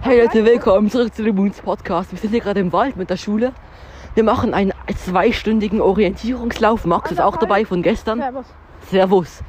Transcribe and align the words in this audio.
Hey 0.00 0.20
Leute, 0.20 0.44
willkommen 0.44 0.90
zurück 0.90 1.14
zu 1.14 1.22
dem 1.22 1.36
Moons 1.36 1.60
Podcast. 1.60 2.10
Wir 2.10 2.18
sind 2.18 2.30
hier 2.30 2.40
gerade 2.40 2.58
im 2.58 2.72
Wald 2.72 2.96
mit 2.96 3.08
der 3.08 3.16
Schule. 3.16 3.52
Wir 4.16 4.24
machen 4.24 4.52
einen 4.52 4.72
zweistündigen 4.96 5.80
Orientierungslauf. 5.80 6.84
Max 6.86 7.12
ist 7.12 7.20
auch 7.20 7.36
dabei 7.36 7.64
von 7.64 7.82
gestern. 7.82 8.18
Servus. 8.18 8.46
Servus. 8.90 9.42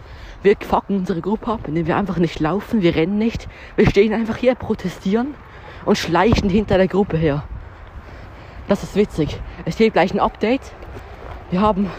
Wir 0.44 0.56
fucken 0.62 0.98
unsere 0.98 1.22
Gruppe 1.22 1.52
ab, 1.52 1.62
indem 1.66 1.88
wir 1.88 1.98
einfach 1.98 2.18
nicht 2.18 2.40
laufen, 2.40 2.84
wir 2.84 2.96
rennen 2.96 3.18
nicht. 3.18 3.48
Wir 3.78 3.90
stehen 3.90 4.14
einfach 4.14 4.38
hier, 4.38 4.54
protestieren 4.54 5.34
und 5.86 5.98
schleichen 5.98 6.52
hinter 6.52 6.78
der 6.78 6.88
Gruppe 6.88 7.18
her. 7.18 7.44
Das 8.68 8.84
ist 8.84 8.96
witzig. 8.96 9.40
Es 9.66 9.76
gibt 9.78 9.94
gleich 9.94 10.14
ein 10.14 10.20
Update. 10.20 10.72
Wir 11.50 11.62
haben, 11.62 11.90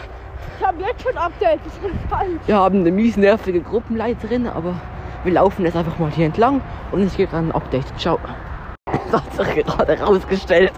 Ich 0.57 0.65
habe 0.65 0.81
jetzt 0.81 1.03
schon 1.03 1.17
Update, 1.17 1.59
das 1.65 1.73
ist 1.73 2.09
falsch. 2.09 2.39
wir 2.45 2.55
haben 2.55 2.79
eine 2.79 2.91
mies 2.91 3.17
nervige 3.17 3.59
Gruppenleiterin, 3.59 4.47
aber 4.47 4.75
wir 5.23 5.33
laufen 5.33 5.65
jetzt 5.65 5.75
einfach 5.75 5.97
mal 5.99 6.11
hier 6.11 6.25
entlang 6.25 6.61
und 6.91 7.01
es 7.03 7.15
gibt 7.17 7.33
dann 7.33 7.49
ein 7.49 7.51
Update. 7.51 7.85
Ciao. 7.97 8.19
Das 9.11 9.21
hat 9.21 9.47
sich 9.47 9.65
gerade 9.65 9.97
herausgestellt, 9.97 10.71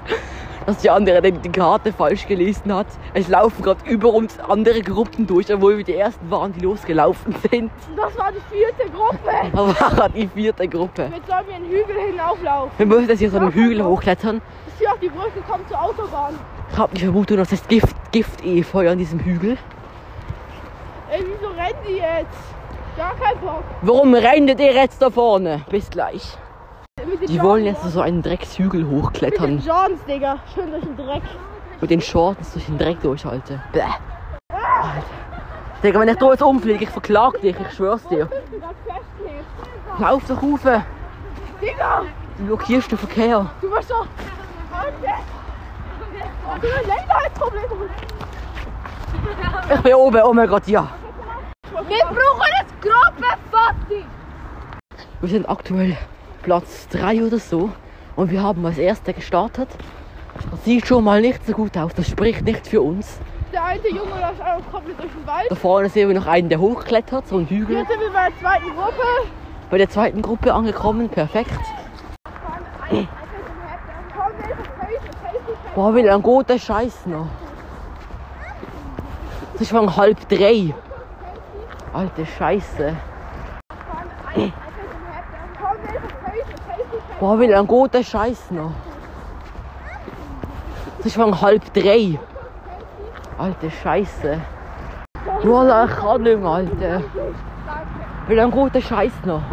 dass 0.65 0.77
die 0.77 0.89
andere 0.89 1.21
die 1.21 1.31
die 1.31 1.49
Karte 1.49 1.91
falsch 1.91 2.27
gelesen 2.27 2.73
hat. 2.73 2.87
Es 3.13 3.27
laufen 3.27 3.61
gerade 3.61 3.83
über 3.89 4.13
uns 4.13 4.39
andere 4.39 4.81
Gruppen 4.81 5.27
durch, 5.27 5.53
obwohl 5.53 5.77
wir 5.77 5.83
die 5.83 5.95
ersten 5.95 6.29
waren, 6.31 6.53
die 6.53 6.61
losgelaufen 6.61 7.35
sind. 7.49 7.71
Das 7.95 8.17
war 8.17 8.31
die 8.31 8.55
vierte 8.55 8.89
Gruppe. 8.91 9.19
Das 9.79 9.97
war 9.97 10.09
die 10.09 10.27
vierte 10.27 10.67
Gruppe. 10.67 11.11
Jetzt 11.13 11.27
sollen 11.27 11.47
wir 11.47 11.55
einen 11.55 11.65
Hügel 11.65 11.95
hinauflaufen. 12.11 12.71
Wir 12.77 12.85
müssen 12.85 13.09
jetzt 13.09 13.19
hier 13.19 13.31
so 13.31 13.37
einen 13.37 13.51
Hügel 13.51 13.83
hochklettern. 13.83 14.41
Bis 14.65 14.79
hier 14.79 14.91
auf 14.91 14.99
die 14.99 15.09
Brücke 15.09 15.41
kommt 15.47 15.67
zur 15.67 15.81
Autobahn. 15.81 16.35
Ich 16.71 16.77
habe 16.77 16.95
die 16.95 17.01
Vermutung, 17.01 17.37
dass 17.37 17.49
das 17.49 17.67
Gift, 17.67 17.95
Gift-Efeu 18.11 18.89
an 18.89 18.97
diesem 18.97 19.19
Hügel. 19.19 19.57
Ey, 21.11 21.25
wieso 21.25 21.51
rennen 21.51 21.79
die 21.85 21.95
jetzt? 21.95 22.50
Gar 22.97 23.15
kein 23.15 23.39
Bock. 23.39 23.63
Warum 23.81 24.13
rennt 24.13 24.59
ihr 24.59 24.73
jetzt 24.73 25.01
da 25.01 25.09
vorne? 25.09 25.61
Bis 25.69 25.89
gleich. 25.89 26.37
Mit 27.05 27.29
Die 27.29 27.41
wollen 27.41 27.65
jetzt 27.65 27.83
so 27.83 28.01
einen 28.01 28.21
Dreckshügel 28.21 28.81
Mit 28.83 28.91
den 28.91 29.01
hochklettern. 29.03 29.59
Jordans, 29.59 30.03
Digga. 30.05 30.39
Schön 30.53 30.71
durch 30.71 30.83
den 30.83 30.97
Dreck. 30.97 31.23
Mit 31.79 31.89
den 31.89 32.01
Shorts 32.01 32.53
durch 32.53 32.65
den 32.65 32.77
Dreck 32.77 33.01
durchhalten. 33.01 33.61
Bäh. 33.71 33.81
Alter. 34.49 35.03
Digga, 35.83 35.99
wenn 35.99 36.09
ich 36.09 36.17
da 36.17 36.29
jetzt 36.31 36.43
umfliege, 36.43 36.83
ich 36.83 36.89
verklag 36.89 37.41
dich, 37.41 37.55
ich 37.59 37.73
schwör's 37.73 38.03
dir. 38.07 38.29
Lauf 39.97 40.23
doch 40.27 40.41
rauf. 40.43 40.61
Digga, 41.61 42.03
Du 42.37 42.45
blockierst 42.45 42.91
den 42.91 42.97
Verkehr. 42.97 43.49
du 43.61 43.69
bist 43.69 43.89
doch... 43.89 44.05
Alter. 44.71 45.21
Du 46.61 46.67
hast 46.67 46.87
Längheitsprobleme. 46.87 47.89
Ich 49.73 49.81
bin 49.81 49.93
oben, 49.95 50.21
oh 50.23 50.33
mein 50.33 50.49
Gott, 50.49 50.67
ja. 50.67 50.87
Jetzt 51.89 52.01
Gruppenfotos. 52.03 52.30
Wir 55.21 55.29
sind 55.29 55.47
aktuell 55.47 55.95
Platz 56.41 56.87
3 56.89 57.23
oder 57.23 57.37
so. 57.37 57.69
Und 58.15 58.31
wir 58.31 58.41
haben 58.41 58.65
als 58.65 58.79
Erster 58.79 59.13
gestartet. 59.13 59.69
Das 60.49 60.65
sieht 60.65 60.87
schon 60.87 61.03
mal 61.03 61.21
nicht 61.21 61.45
so 61.45 61.53
gut 61.53 61.77
aus. 61.77 61.93
Das 61.93 62.09
spricht 62.09 62.43
nicht 62.43 62.65
für 62.65 62.81
uns. 62.81 63.19
Der 63.53 63.63
eine 63.63 63.87
Junge 63.87 64.19
läuft 64.19 64.41
einfach 64.41 64.71
komplett 64.71 64.97
durch 64.99 65.11
den 65.11 65.27
Wald. 65.27 65.51
Da 65.51 65.55
vorne 65.55 65.89
sehen 65.89 66.07
wir 66.07 66.15
noch 66.15 66.25
einen, 66.25 66.49
der 66.49 66.59
hochklettert, 66.59 67.27
so 67.27 67.37
einen 67.37 67.47
Hügel. 67.47 67.77
Hier 67.77 67.85
sind 67.85 67.99
wir 67.99 68.09
bei 68.11 68.29
der 68.29 68.39
zweiten 68.39 68.75
Gruppe. 68.75 69.03
Bei 69.69 69.77
der 69.77 69.89
zweiten 69.89 70.21
Gruppe 70.23 70.53
angekommen, 70.53 71.07
perfekt. 71.07 71.51
Boah, 75.75 75.93
will 75.93 76.09
ein 76.09 76.21
guter 76.23 76.57
Scheiß 76.57 77.05
noch. 77.05 77.27
Es 79.53 79.61
ist 79.61 79.69
schon 79.69 79.95
halb 79.95 80.27
drei. 80.27 80.73
Alte 81.93 82.25
Scheiße. 82.25 82.95
Boah, 87.21 87.37
will 87.37 87.53
ein 87.53 87.67
guter 87.67 88.03
Scheiß 88.03 88.49
noch. 88.49 88.71
Es 90.97 91.05
ist 91.05 91.13
schon 91.13 91.39
halb 91.39 91.71
drei. 91.71 92.17
Alte 93.37 93.69
Scheiße. 93.69 94.41
Wallah, 95.43 95.85
ich 95.85 95.91
kann 95.91 96.23
nicht 96.23 96.39
mehr, 96.39 96.49
Alter. 96.49 97.03
Will 98.25 98.39
ein 98.39 98.49
guter 98.49 98.81
Scheiß 98.81 99.11
noch. 99.25 99.43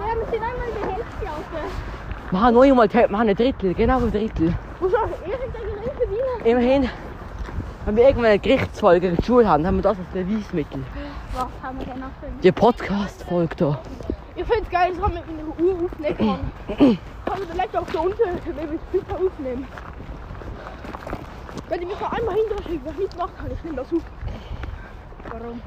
Ja, 0.00 0.16
wir 0.16 0.26
sind 0.26 0.42
einmal 0.42 0.66
die 0.74 0.84
Hälfte 0.84 1.30
aus. 1.30 1.44
Wir 2.32 2.40
haben 2.40 2.54
noch 2.54 2.62
einmal 2.62 2.92
wir 2.92 3.02
haben 3.04 3.14
ein 3.14 3.36
Drittel, 3.36 3.72
genau 3.74 3.98
ein 3.98 4.10
Drittel. 4.10 4.54
Muss 4.80 4.92
auch 4.94 5.06
der 5.06 5.28
Gering 5.28 5.92
verdienen? 5.96 6.44
Immerhin, 6.44 6.90
wenn 7.84 7.94
wir 7.94 8.02
irgendwann 8.02 8.30
eine 8.30 8.40
Gerichtsfolge 8.40 9.10
in 9.10 9.14
der 9.14 9.22
Schule 9.22 9.48
haben, 9.48 9.64
haben 9.64 9.76
wir 9.76 9.82
das 9.82 9.96
als 9.96 10.08
Beweismittel. 10.08 10.82
Was 11.34 11.46
haben 11.62 11.78
wir 11.78 11.86
denn 11.86 12.00
noch 12.00 12.08
für 12.20 12.42
Die 12.42 12.50
Podcast-Folge 12.50 13.54
da. 13.54 13.78
Ich 14.38 14.44
find's 14.44 14.70
geil, 14.70 14.92
dass 14.92 15.00
wir 15.00 15.08
mit 15.08 15.24
einer 15.28 15.48
Uhr 15.48 15.84
aufnehmen 15.84 16.16
kann. 16.16 16.52
Kann 17.26 17.38
man 17.40 17.48
vielleicht 17.50 17.76
auch 17.76 17.86
so 17.92 18.00
unter, 18.02 18.24
wenn 18.46 18.70
wir 18.70 18.78
Twitter 18.90 19.14
aufnehmen. 19.14 19.66
Wenn 21.68 21.82
ich 21.82 21.88
mich 21.88 22.00
noch 22.00 22.12
einmal 22.12 22.34
hindrücke, 22.36 22.80
was 22.84 22.92
ich 22.92 22.98
nicht 22.98 23.18
machen 23.18 23.32
kann, 23.36 23.50
ich 23.50 23.64
nehme 23.64 23.76
das 23.76 23.92
auf. 23.92 24.02
Warum? 25.30 25.60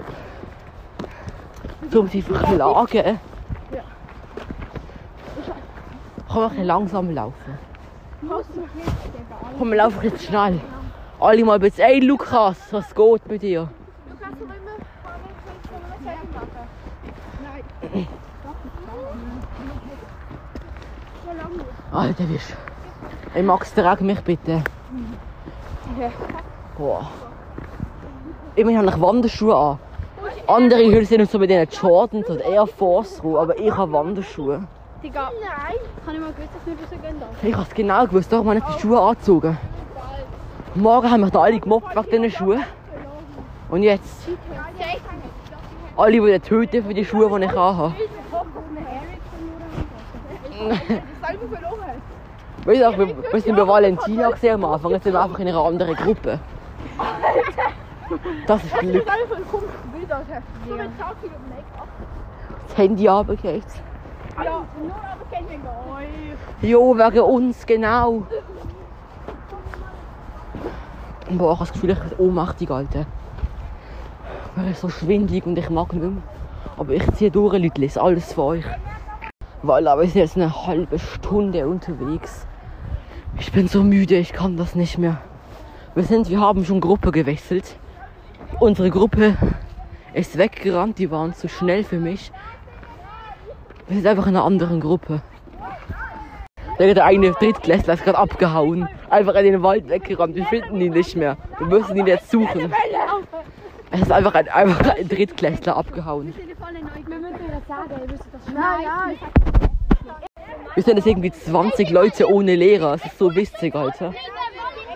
Um 1.93 2.07
sie 2.07 2.21
verklagen. 2.21 3.19
Ja. 3.71 3.81
Komm, 6.29 6.37
wir 6.37 6.43
ein 6.43 6.49
bisschen 6.49 6.65
langsam 6.65 7.11
laufen. 7.11 7.59
Komm, 9.57 9.69
wir 9.69 9.77
laufen 9.77 9.99
jetzt 10.01 10.23
schnell. 10.23 10.61
Alle 11.19 11.43
mal 11.43 11.59
bitte. 11.59 11.83
Ey, 11.83 11.99
Lukas, 11.99 12.57
was 12.71 12.95
geht 12.95 13.27
bei 13.27 13.37
dir? 13.37 13.69
Du 14.07 14.15
kannst 14.23 14.41
doch 14.41 14.45
immer 14.45 14.55
Nein. 17.43 18.07
So 21.25 21.31
lange. 21.37 21.65
Alter, 21.91 22.29
wie 22.29 22.35
ist. 22.35 22.55
Ey, 23.33 23.43
Max, 23.43 23.73
trag 23.73 23.99
mich 23.99 24.21
bitte. 24.21 24.63
Boah. 26.77 27.09
Immerhin 28.55 28.79
habe 28.79 28.89
ich 28.89 29.01
Wanderschuhe 29.01 29.55
an. 29.55 29.79
Andere 30.47 30.79
hier 30.81 31.05
sind 31.05 31.29
so 31.29 31.37
mit 31.37 31.49
diesen 31.49 31.67
Jordans 31.69 32.29
und 32.29 32.41
Air 32.41 32.65
Force 32.65 33.21
aber 33.23 33.57
ich 33.59 33.75
habe 33.75 33.91
Wanderschuhe. 33.91 34.63
Digga. 35.03 35.31
Nein. 35.41 35.77
Kann 36.05 36.15
ich 36.15 36.21
mal 36.21 36.31
gewusst, 36.31 36.49
dass 36.55 36.65
wir 36.65 36.75
so 36.89 36.95
gehen 36.95 37.19
darf? 37.19 37.43
Ich 37.43 37.53
habe 37.53 37.67
es 37.67 37.73
genau 37.73 38.05
gewusst, 38.05 38.31
darum 38.31 38.49
habe 38.49 38.59
ich 38.59 38.75
die 38.75 38.81
Schuhe 38.81 39.01
angezogen. 39.01 39.57
Morgen 40.75 41.11
haben 41.11 41.21
mich 41.21 41.31
da 41.31 41.41
alle 41.41 41.59
gemobbt 41.59 41.93
wegen 41.95 42.23
diesen 42.23 42.37
Schuhen. 42.37 42.63
Und 43.69 43.83
jetzt 43.83 44.29
alle 45.97 46.23
wieder 46.23 46.41
töten 46.41 46.85
für 46.85 46.93
die 46.93 47.03
Schuhe, 47.03 47.37
die 47.37 47.45
ich 47.45 47.51
anhabe. 47.51 47.93
Das 50.69 50.77
ist 50.77 50.91
einfach 51.23 51.47
verloren. 51.49 52.01
Weißt 52.65 52.81
du, 52.81 52.97
wir, 52.99 53.33
wir 53.33 53.41
sind 53.41 53.55
bei 53.55 53.67
Valentina 53.67 54.29
gesehen 54.29 54.55
am 54.55 54.65
Anfang, 54.65 54.91
jetzt 54.91 55.03
sind 55.03 55.13
wir 55.13 55.21
einfach 55.21 55.39
in 55.39 55.47
einer 55.47 55.63
anderen 55.63 55.95
Gruppe. 55.95 56.39
Das 58.45 58.63
ist 58.63 58.77
Glück. 58.79 59.05
Das 62.67 62.77
Handy 62.77 63.07
runtergeht. 63.07 63.63
Ja, 64.37 64.43
nur 64.43 64.95
aber 64.95 65.25
kein 65.31 65.45
Finger. 65.47 65.75
Jo, 66.61 66.95
wegen 66.97 67.19
uns, 67.21 67.65
genau. 67.65 68.23
Boah, 71.29 71.53
ich 71.53 71.59
habe 71.59 71.59
das 71.59 71.73
Gefühl, 71.73 71.89
ich 71.91 71.99
bin 71.99 72.19
ohnmächtig, 72.19 72.69
Alter. 72.69 73.05
Mir 74.55 74.71
ist 74.71 74.81
so 74.81 74.89
schwindelig 74.89 75.45
und 75.45 75.57
ich 75.57 75.69
mag 75.69 75.93
nicht 75.93 76.03
mehr. 76.03 76.21
Aber 76.77 76.93
ich 76.93 77.11
ziehe 77.13 77.31
durch, 77.31 77.57
Leute, 77.57 77.85
ist 77.85 77.97
alles 77.97 78.33
für 78.33 78.43
euch. 78.43 78.65
Weil 79.63 79.87
aber 79.87 80.01
wir 80.01 80.09
sind 80.09 80.21
jetzt 80.21 80.35
eine 80.35 80.65
halbe 80.67 80.99
Stunde 80.99 81.67
unterwegs. 81.67 82.47
Ich 83.37 83.51
bin 83.51 83.67
so 83.67 83.83
müde, 83.83 84.15
ich 84.15 84.33
kann 84.33 84.57
das 84.57 84.75
nicht 84.75 84.97
mehr. 84.97 85.21
Wir 85.95 86.03
sind, 86.03 86.29
wir 86.29 86.39
haben 86.39 86.63
schon 86.65 86.79
Gruppe 86.79 87.11
gewechselt. 87.11 87.77
Unsere 88.59 88.89
Gruppe 88.89 89.37
ist 90.13 90.37
weggerannt, 90.37 90.99
die 90.99 91.11
waren 91.11 91.33
zu 91.33 91.47
schnell 91.47 91.83
für 91.83 91.97
mich. 91.97 92.31
Wir 93.87 93.97
sind 93.97 94.07
einfach 94.07 94.27
in 94.27 94.35
einer 94.35 94.45
anderen 94.45 94.79
Gruppe. 94.79 95.21
Der, 96.79 96.93
der 96.93 97.05
eine 97.05 97.31
Drittklässler 97.31 97.93
ist 97.93 98.03
gerade 98.03 98.17
abgehauen. 98.17 98.87
Einfach 99.09 99.35
in 99.35 99.43
den 99.43 99.63
Wald 99.63 99.89
weggerannt. 99.89 100.35
Wir 100.35 100.45
finden 100.45 100.79
ihn 100.79 100.93
nicht 100.93 101.15
mehr. 101.15 101.37
Wir 101.57 101.67
müssen 101.67 101.95
ihn 101.95 102.07
jetzt 102.07 102.31
suchen. 102.31 102.71
Es 103.91 104.01
ist 104.01 104.11
einfach 104.11 104.33
ein, 104.33 104.47
einfach 104.47 104.95
ein 104.95 105.07
Drittklässler 105.07 105.75
abgehauen. 105.75 106.33
Wir 110.73 110.83
das 110.83 110.85
das 110.85 110.85
sind 110.85 110.97
jetzt 110.97 111.07
irgendwie 111.07 111.31
20 111.31 111.89
Leute 111.89 112.29
ohne 112.29 112.55
Lehrer. 112.55 112.93
Es 112.93 113.05
ist 113.05 113.17
so 113.17 113.35
witzig, 113.35 113.75
Alter. 113.75 114.13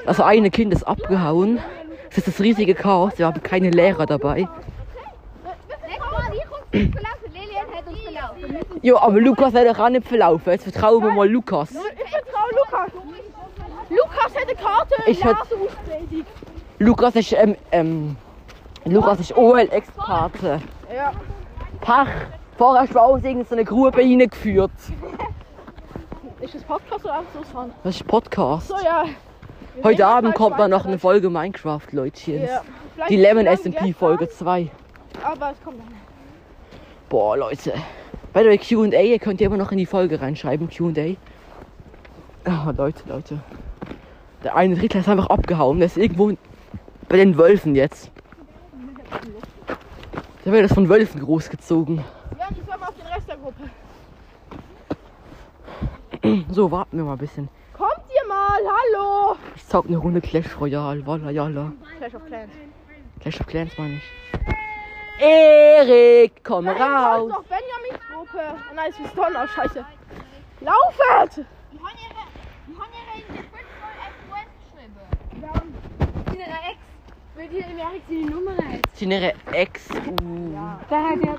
Also 0.06 0.24
eine 0.24 0.50
Kind 0.50 0.74
ist 0.74 0.84
abgehauen. 0.84 1.60
Es 2.10 2.18
ist 2.18 2.28
das 2.28 2.40
riesige 2.40 2.74
Chaos. 2.76 3.14
Wir 3.18 3.26
haben 3.26 3.44
keine 3.44 3.72
Lehrer 3.72 4.06
dabei. 4.06 4.48
Hat 7.74 7.88
uns. 7.88 8.82
Jo, 8.82 8.98
aber 8.98 9.20
Lukas 9.20 9.54
hat 9.54 9.68
doch 9.68 9.80
auch 9.80 9.90
nicht 9.90 10.08
verlaufen. 10.08 10.50
Jetzt 10.52 10.64
vertrauen 10.64 11.04
wir 11.04 11.12
mal 11.12 11.30
Lukas. 11.30 11.72
Ich 11.72 11.78
vertraue 12.10 12.50
Lukas. 12.52 12.92
Lukas 13.90 14.36
hat 14.36 14.44
eine 14.48 14.56
Karte 14.56 14.96
Ich 15.08 15.24
Nasenhausprädig. 15.24 16.26
Lukas 16.80 17.16
ist, 17.16 17.34
ähm, 17.34 17.56
ähm, 17.72 18.16
Lukas 18.86 19.20
ist 19.20 19.36
OL-Experte. 19.36 20.62
Ja. 20.96 21.12
Pach. 21.82 22.08
Vorher 22.58 22.84
hast 22.84 22.96
du 22.96 23.00
auch 23.00 23.18
in 23.18 23.44
so 23.44 23.56
eine 23.56 23.66
Grube 23.66 23.98
reingeführt. 23.98 24.72
Ist 26.46 26.54
das 26.54 26.64
Podcast 26.64 27.04
oder 27.04 27.14
einfach 27.16 27.34
so 27.34 27.44
fahren? 27.44 27.74
Das 27.84 27.96
ist 27.96 28.06
Podcast. 28.06 28.68
So, 28.68 28.76
ja. 28.76 29.06
Wir 29.74 29.84
Heute 29.84 30.06
Abend 30.06 30.36
gleich 30.36 30.36
kommt 30.36 30.60
dann 30.60 30.70
noch 30.70 30.86
eine 30.86 31.00
Folge 31.00 31.32
Minecraft, 31.32 31.88
Leutchen. 31.92 32.44
Ja. 32.44 32.62
Die 33.10 33.16
Lemon 33.16 33.48
SMP 33.48 33.72
gestern, 33.72 33.94
Folge 33.96 34.30
2. 34.30 34.70
Aber 35.24 35.52
es 35.52 35.64
kommt 35.64 35.80
dann. 35.80 35.88
Boah, 37.10 37.36
Leute. 37.36 37.74
Bei 38.32 38.44
der 38.44 38.60
QA, 38.60 39.02
ihr 39.02 39.18
könnt 39.18 39.42
ihr 39.42 39.48
immer 39.48 39.58
noch 39.58 39.72
in 39.72 39.80
die 39.80 39.88
Folge 39.88 40.22
reinschreiben, 40.22 40.70
QA. 40.70 41.16
Oh, 42.48 42.72
Leute, 42.78 43.02
Leute. 43.10 43.40
Der 44.44 44.56
eine 44.56 44.76
Drittler 44.76 45.00
ist 45.00 45.10
einfach 45.10 45.32
abgehauen. 45.32 45.80
Der 45.80 45.88
ist 45.88 45.98
irgendwo 45.98 46.32
bei 47.10 47.18
den 47.18 47.40
Wölfen 47.40 47.74
jetzt. 47.74 48.12
Der 50.46 50.52
wird 50.52 50.66
das 50.66 50.74
von 50.74 50.90
Wölfen 50.90 51.22
großgezogen. 51.22 52.04
Ja, 52.38 52.48
ich 52.52 52.58
soll 52.58 52.78
mal 52.78 52.90
auf 52.90 52.96
den 52.96 53.08
Rest 53.08 53.28
der 53.28 53.38
Gruppe. 53.38 53.64
So, 56.50 56.72
warten 56.72 56.98
wir 56.98 57.04
mal 57.04 57.14
ein 57.14 57.18
bisschen. 57.20 57.50
Kommt 57.78 58.02
ihr 58.10 58.28
mal, 58.28 58.60
hallo! 58.60 59.38
Ich 59.56 59.68
zock 59.68 59.86
eine 59.86 59.98
Runde 59.98 60.22
Clash 60.22 60.60
Royale. 60.60 61.06
Walla, 61.06 61.30
jalla. 61.30 61.72
Clash 62.00 62.16
of 62.16 62.26
Clans. 62.26 62.52
Clash 63.20 63.40
of 63.40 63.46
Clans 63.48 63.78
meine 63.78 63.96
ich. 63.96 64.04
Erik, 65.24 66.44
komm 66.44 66.66
hinten 66.68 66.82
raus. 66.82 67.30
ist 67.30 67.38
doch 67.38 67.44
Benjamins 67.44 68.06
Gruppe. 68.12 68.44
Oh 68.44 68.76
nein, 68.76 68.90
es 68.90 69.00
ist 69.06 69.16
Donner, 69.16 69.48
scheiße. 69.48 69.86
Laufet! 70.62 71.46
Die 71.72 71.80
haben 71.80 71.98
ihre, 72.02 72.80
haben 72.80 72.92
ihre 72.92 73.22
in 73.22 73.34
der 73.34 73.44
5 73.44 73.54
FPS 74.10 74.50
geschrieben. 74.74 74.96
Die 76.32 76.38
der 76.38 76.48
Ex. 76.72 76.80
Weil 77.36 77.48
die 77.50 77.58
im 77.60 77.78
Erik 77.78 78.08
die 78.10 78.26
Nummer 78.26 78.52
hat. 78.52 78.82
Sind 78.94 79.12
ihre 79.12 79.34
Ex. 79.52 79.90
Uh. 79.92 80.56
Da 80.90 81.04
hat 81.04 81.20
er. 81.22 81.38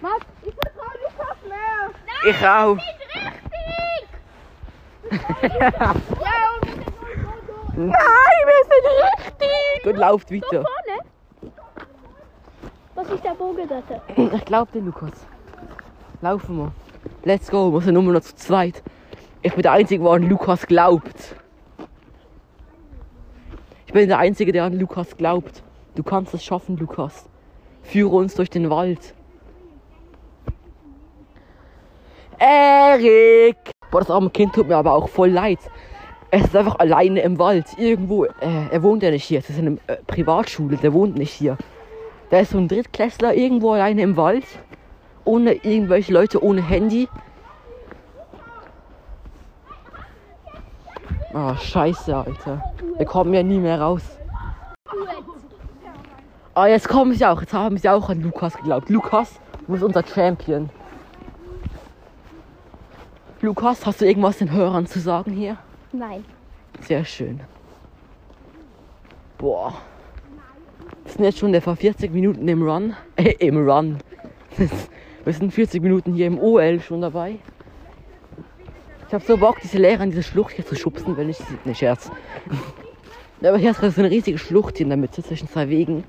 Was? 0.00 0.20
Ich 0.42 0.54
vertraue 0.54 0.94
Lukas 1.02 1.36
mehr! 1.48 2.30
Ich 2.30 2.46
auch. 2.46 2.78
Ja, 5.10 5.94
und 6.54 6.66
wir 6.66 6.74
sind 6.74 6.86
so, 7.46 7.54
so, 7.74 7.80
Nein, 7.80 7.92
wir 8.44 8.62
sind 8.64 8.84
richtig. 9.26 9.82
Gut, 9.84 9.96
lauft 9.96 10.32
weiter. 10.32 10.64
Was 12.94 13.08
ist 13.10 13.24
der 13.24 13.34
Bogen 13.34 13.68
dort? 13.68 14.34
Ich 14.34 14.44
glaub 14.44 14.72
dir, 14.72 14.80
Lukas. 14.80 15.12
Laufen 16.20 16.56
wir. 16.56 16.72
Let's 17.24 17.50
go. 17.50 17.72
Wir 17.72 17.80
sind 17.80 17.94
nur 17.94 18.02
noch 18.12 18.20
zu 18.20 18.34
zweit. 18.34 18.82
Ich 19.40 19.52
bin 19.52 19.62
der 19.62 19.72
Einzige, 19.72 20.02
der 20.02 20.12
an 20.12 20.28
Lukas 20.28 20.66
glaubt. 20.66 21.36
Ich 23.86 23.92
bin 23.92 24.08
der 24.08 24.18
Einzige, 24.18 24.52
der 24.52 24.64
an 24.64 24.78
Lukas 24.78 25.16
glaubt. 25.16 25.62
Du 25.94 26.02
kannst 26.02 26.34
es 26.34 26.44
schaffen, 26.44 26.76
Lukas. 26.76 27.28
Führe 27.82 28.16
uns 28.16 28.34
durch 28.34 28.50
den 28.50 28.68
Wald. 28.68 29.14
Erik! 32.38 33.77
Boah, 33.90 34.00
das 34.00 34.10
arme 34.10 34.30
Kind 34.30 34.54
tut 34.54 34.68
mir 34.68 34.76
aber 34.76 34.92
auch 34.92 35.08
voll 35.08 35.30
leid. 35.30 35.58
Es 36.30 36.42
ist 36.42 36.56
einfach 36.56 36.78
alleine 36.78 37.20
im 37.20 37.38
Wald. 37.38 37.66
Irgendwo. 37.78 38.24
Äh, 38.24 38.68
er 38.70 38.82
wohnt 38.82 39.02
ja 39.02 39.10
nicht 39.10 39.24
hier. 39.24 39.38
Es 39.38 39.48
ist 39.48 39.58
eine 39.58 39.78
äh, 39.86 39.96
Privatschule. 40.06 40.76
Der 40.76 40.92
wohnt 40.92 41.16
nicht 41.16 41.32
hier. 41.32 41.56
Da 42.30 42.40
ist 42.40 42.50
so 42.50 42.58
ein 42.58 42.68
Drittklässler 42.68 43.34
irgendwo 43.34 43.72
alleine 43.72 44.02
im 44.02 44.16
Wald. 44.16 44.44
Ohne 45.24 45.54
irgendwelche 45.54 46.12
Leute, 46.12 46.42
ohne 46.42 46.62
Handy. 46.62 47.08
Ah, 51.32 51.56
scheiße, 51.56 52.14
Alter. 52.14 52.62
Wir 52.96 53.06
kommen 53.06 53.32
ja 53.32 53.42
nie 53.42 53.58
mehr 53.58 53.80
raus. 53.80 54.02
Ah, 56.54 56.66
jetzt 56.66 56.88
kommen 56.88 57.14
sie 57.14 57.24
auch. 57.24 57.40
Jetzt 57.40 57.54
haben 57.54 57.78
sie 57.78 57.88
auch 57.88 58.08
an 58.10 58.20
Lukas 58.20 58.56
geglaubt. 58.56 58.90
Lukas, 58.90 59.38
du 59.66 59.72
bist 59.72 59.84
unser 59.84 60.04
Champion. 60.04 60.68
Lukas, 63.40 63.86
hast 63.86 64.00
du 64.00 64.04
irgendwas 64.04 64.38
den 64.38 64.50
Hörern 64.50 64.86
zu 64.86 64.98
sagen 64.98 65.30
hier? 65.30 65.58
Nein. 65.92 66.24
Sehr 66.80 67.04
schön. 67.04 67.40
Boah. 69.38 69.74
Wir 71.04 71.12
sind 71.12 71.24
jetzt 71.24 71.38
schon 71.38 71.54
etwa 71.54 71.76
40 71.76 72.12
Minuten 72.12 72.48
im 72.48 72.62
Run. 72.62 72.96
Äh, 73.16 73.34
im 73.38 73.56
Run. 73.68 73.98
Wir 75.24 75.32
sind 75.32 75.52
40 75.52 75.82
Minuten 75.82 76.14
hier 76.14 76.26
im 76.26 76.38
OL 76.38 76.80
schon 76.80 77.00
dabei. 77.00 77.36
Ich 79.06 79.14
habe 79.14 79.24
so 79.24 79.36
Bock, 79.36 79.58
diese 79.62 79.78
Lehrer 79.78 80.02
in 80.02 80.10
diese 80.10 80.22
Schlucht 80.22 80.54
hier 80.54 80.66
zu 80.66 80.74
schubsen, 80.74 81.16
wenn 81.16 81.28
ich. 81.28 81.38
Ne, 81.64 81.74
Scherz. 81.74 82.10
Aber 83.42 83.56
hier 83.56 83.70
ist 83.70 83.78
gerade 83.78 83.92
so 83.92 84.00
eine 84.00 84.10
riesige 84.10 84.38
Schlucht 84.38 84.78
hier 84.78 84.84
in 84.84 84.90
der 84.90 84.98
Mitte 84.98 85.22
zwischen 85.22 85.48
zwei 85.48 85.68
Wegen. 85.68 86.04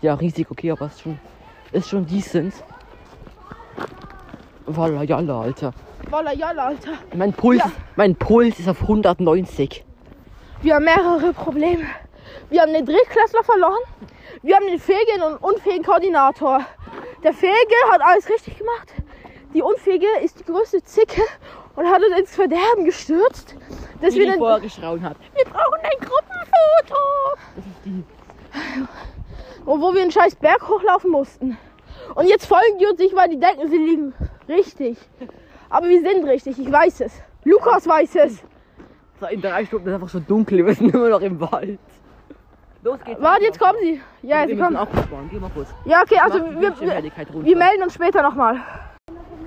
Ja, 0.00 0.14
riesig, 0.14 0.50
okay, 0.50 0.72
aber 0.72 0.86
es 0.86 0.94
ist 0.94 1.00
schon, 1.02 1.18
ist 1.70 1.88
schon 1.88 2.06
decent. 2.06 2.54
Walla, 4.66 5.04
jalla, 5.04 5.42
Alter. 5.42 5.72
Walla, 6.10 6.32
jalla, 6.32 6.66
Alter. 6.66 6.92
Mein 7.14 7.32
Puls, 7.32 7.58
Ja. 7.58 7.70
mein 7.96 8.14
Puls 8.16 8.58
ist 8.58 8.68
auf 8.68 8.82
190. 8.82 9.84
Wir 10.62 10.74
haben 10.74 10.84
mehrere 10.84 11.32
Probleme. 11.32 11.84
Wir 12.50 12.62
haben 12.62 12.72
den 12.72 12.84
Drittklässler 12.86 13.42
verloren. 13.44 13.80
Wir 14.42 14.56
haben 14.56 14.66
den 14.66 14.78
fähigen 14.78 15.22
und 15.22 15.36
unfähigen 15.42 15.84
Koordinator. 15.84 16.60
Der 17.22 17.32
Fähige 17.32 17.74
hat 17.90 18.00
alles 18.02 18.28
richtig 18.28 18.58
gemacht. 18.58 18.92
Die 19.54 19.62
Unfähige 19.62 20.06
ist 20.22 20.40
die 20.40 20.44
größte 20.44 20.82
Zicke 20.84 21.22
und 21.76 21.86
hat 21.86 22.02
uns 22.02 22.18
ins 22.18 22.34
Verderben 22.34 22.84
gestürzt. 22.84 23.56
Dass 24.00 24.14
Wie 24.14 24.18
wir, 24.20 24.24
die 24.26 24.30
den, 24.32 24.38
vorher 24.38 24.60
geschrauen 24.60 25.02
hat. 25.02 25.16
wir 25.34 25.44
brauchen 25.44 25.80
ein 25.82 25.98
Gruppenfoto. 26.00 27.00
Das 27.56 27.64
ist 27.66 27.84
die. 27.84 28.04
Und 29.64 29.80
wo 29.80 29.94
wir 29.94 30.02
einen 30.02 30.10
scheiß 30.10 30.34
Berg 30.36 30.68
hochlaufen 30.68 31.10
mussten. 31.10 31.56
Und 32.14 32.28
jetzt 32.28 32.46
folgen 32.46 32.78
die 32.80 32.86
uns 32.86 32.98
nicht, 32.98 33.14
weil 33.14 33.28
die 33.28 33.38
denken, 33.38 33.68
sie 33.70 33.78
liegen 33.78 34.14
richtig. 34.48 34.98
Aber 35.72 35.88
wir 35.88 36.02
sind 36.02 36.28
richtig, 36.28 36.58
ich 36.58 36.70
weiß 36.70 37.00
es. 37.00 37.12
Lukas 37.44 37.88
weiß 37.88 38.16
es. 38.16 38.42
In 39.30 39.40
drei 39.40 39.64
Stunden 39.64 39.86
ist 39.86 39.92
es 39.92 39.94
einfach 39.94 40.08
schon 40.10 40.26
dunkel. 40.26 40.66
Wir 40.66 40.74
sind 40.74 40.94
immer 40.94 41.08
noch 41.08 41.22
im 41.22 41.40
Wald. 41.40 41.78
Los 42.82 42.98
geht's. 43.06 43.22
Warte, 43.22 43.44
jetzt 43.44 43.58
kommen 43.58 43.78
sie. 43.80 44.00
Ja, 44.22 44.46
sie 44.46 44.54
kommen. 44.54 44.76
absparen. 44.76 45.30
Geh 45.30 45.38
mal 45.38 45.50
kurz. 45.54 45.68
Ja, 45.86 46.02
okay, 46.02 46.18
also 46.22 46.40
wir, 46.40 46.78
wir, 46.78 47.44
wir 47.44 47.56
melden 47.56 47.82
uns 47.84 47.94
später 47.94 48.22
nochmal. 48.22 48.60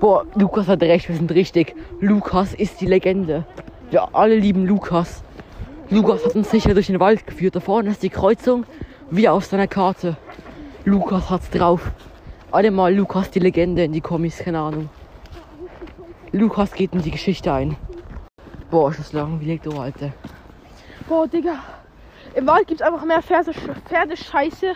Boah, 0.00 0.26
Lukas 0.34 0.66
hat 0.66 0.82
recht, 0.82 1.08
wir 1.08 1.14
sind 1.14 1.30
richtig. 1.30 1.76
Lukas 2.00 2.54
ist 2.54 2.80
die 2.80 2.86
Legende. 2.86 3.44
Wir 3.90 4.12
alle 4.12 4.34
lieben 4.34 4.66
Lukas. 4.66 5.22
Lukas 5.90 6.24
hat 6.24 6.34
uns 6.34 6.50
sicher 6.50 6.74
durch 6.74 6.88
den 6.88 6.98
Wald 6.98 7.24
geführt. 7.24 7.54
Da 7.54 7.60
vorne 7.60 7.90
ist 7.90 8.02
die 8.02 8.10
Kreuzung, 8.10 8.64
wie 9.12 9.28
auf 9.28 9.44
seiner 9.44 9.68
Karte. 9.68 10.16
Lukas 10.84 11.30
hat's 11.30 11.50
drauf. 11.50 11.92
Alle 12.50 12.72
mal 12.72 12.92
Lukas 12.92 13.30
die 13.30 13.38
Legende 13.38 13.84
in 13.84 13.92
die 13.92 14.00
Kommis, 14.00 14.38
keine 14.38 14.58
Ahnung. 14.58 14.88
Lukas 16.32 16.72
geht 16.72 16.92
in 16.92 17.02
die 17.02 17.10
Geschichte 17.10 17.52
ein. 17.52 17.76
Boah, 18.70 18.90
ist 18.90 18.98
das 18.98 19.12
langweilig, 19.12 19.62
du 19.62 19.70
Alter. 19.78 20.12
Boah, 21.08 21.26
Digga. 21.28 21.58
Im 22.34 22.46
Wald 22.46 22.66
gibt's 22.66 22.82
einfach 22.82 23.04
mehr 23.04 23.22
Pferde, 23.22 23.52
Pferdescheiße 23.54 24.74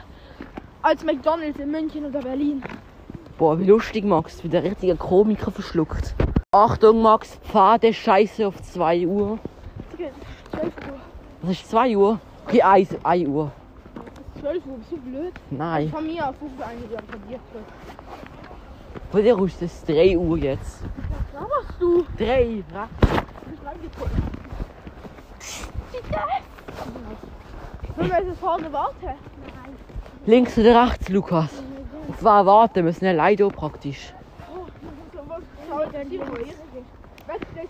als 0.83 1.05
McDonalds 1.05 1.59
in 1.59 1.71
München 1.71 2.07
oder 2.07 2.21
Berlin. 2.21 2.63
Boah, 3.37 3.59
wie 3.59 3.65
lustig, 3.65 4.05
Max, 4.05 4.43
wie 4.45 4.49
der 4.49 4.63
richtige 4.63 4.97
Komiker 4.97 5.51
verschluckt. 5.51 6.15
Achtung, 6.53 7.03
Max, 7.03 7.37
Pfade 7.43 7.93
Scheiße 7.93 8.47
auf 8.47 8.63
2 8.63 9.07
Uhr. 9.07 9.39
Digga, 9.93 10.11
12 10.53 10.65
Uhr. 10.65 10.73
Das 11.43 11.51
ist 11.51 11.71
2 11.71 11.97
Uhr. 11.97 12.21
Okay, 12.47 12.63
1 12.63 12.97
1 13.05 13.29
Uhr. 13.29 13.53
12 14.41 14.67
Uhr, 14.67 14.79
bist 14.79 14.93
du 14.93 14.97
blöd? 14.99 15.33
Nein. 15.51 15.91
Von 15.91 16.07
mir 16.07 16.29
aus 16.29 16.35
rufst 16.41 16.59
du 16.59 16.65
eigentlich 16.65 17.01
von 17.11 17.29
dir. 17.29 17.39
Von 19.11 19.23
dir 19.23 19.39
ist 19.43 19.63
es 19.63 19.85
3 19.85 20.17
Uhr 20.17 20.39
jetzt. 20.39 20.83
Was 21.33 21.43
machst 21.43 21.81
du? 21.81 22.05
3, 22.19 22.63
ja? 22.73 22.89
Du 23.01 23.51
bist 23.51 23.65
reingeguckt. 23.65 24.11
Wollen 27.97 28.11
wir 28.11 28.23
jetzt 28.23 28.41
vorne 28.41 28.73
warten? 28.73 29.11
Links 30.27 30.59
oder 30.59 30.87
rechts, 30.87 31.09
Lukas? 31.09 31.51
Auf 32.09 32.25
was 32.25 32.47
warten? 32.47 32.85
Wir 32.85 32.93
sind 32.93 33.07
ja 33.07 33.13
leider 33.13 33.49
praktisch. 33.49 34.13
Schau, 35.69 35.85
der 35.87 36.05
hier 36.05 36.23
ist. 36.23 36.61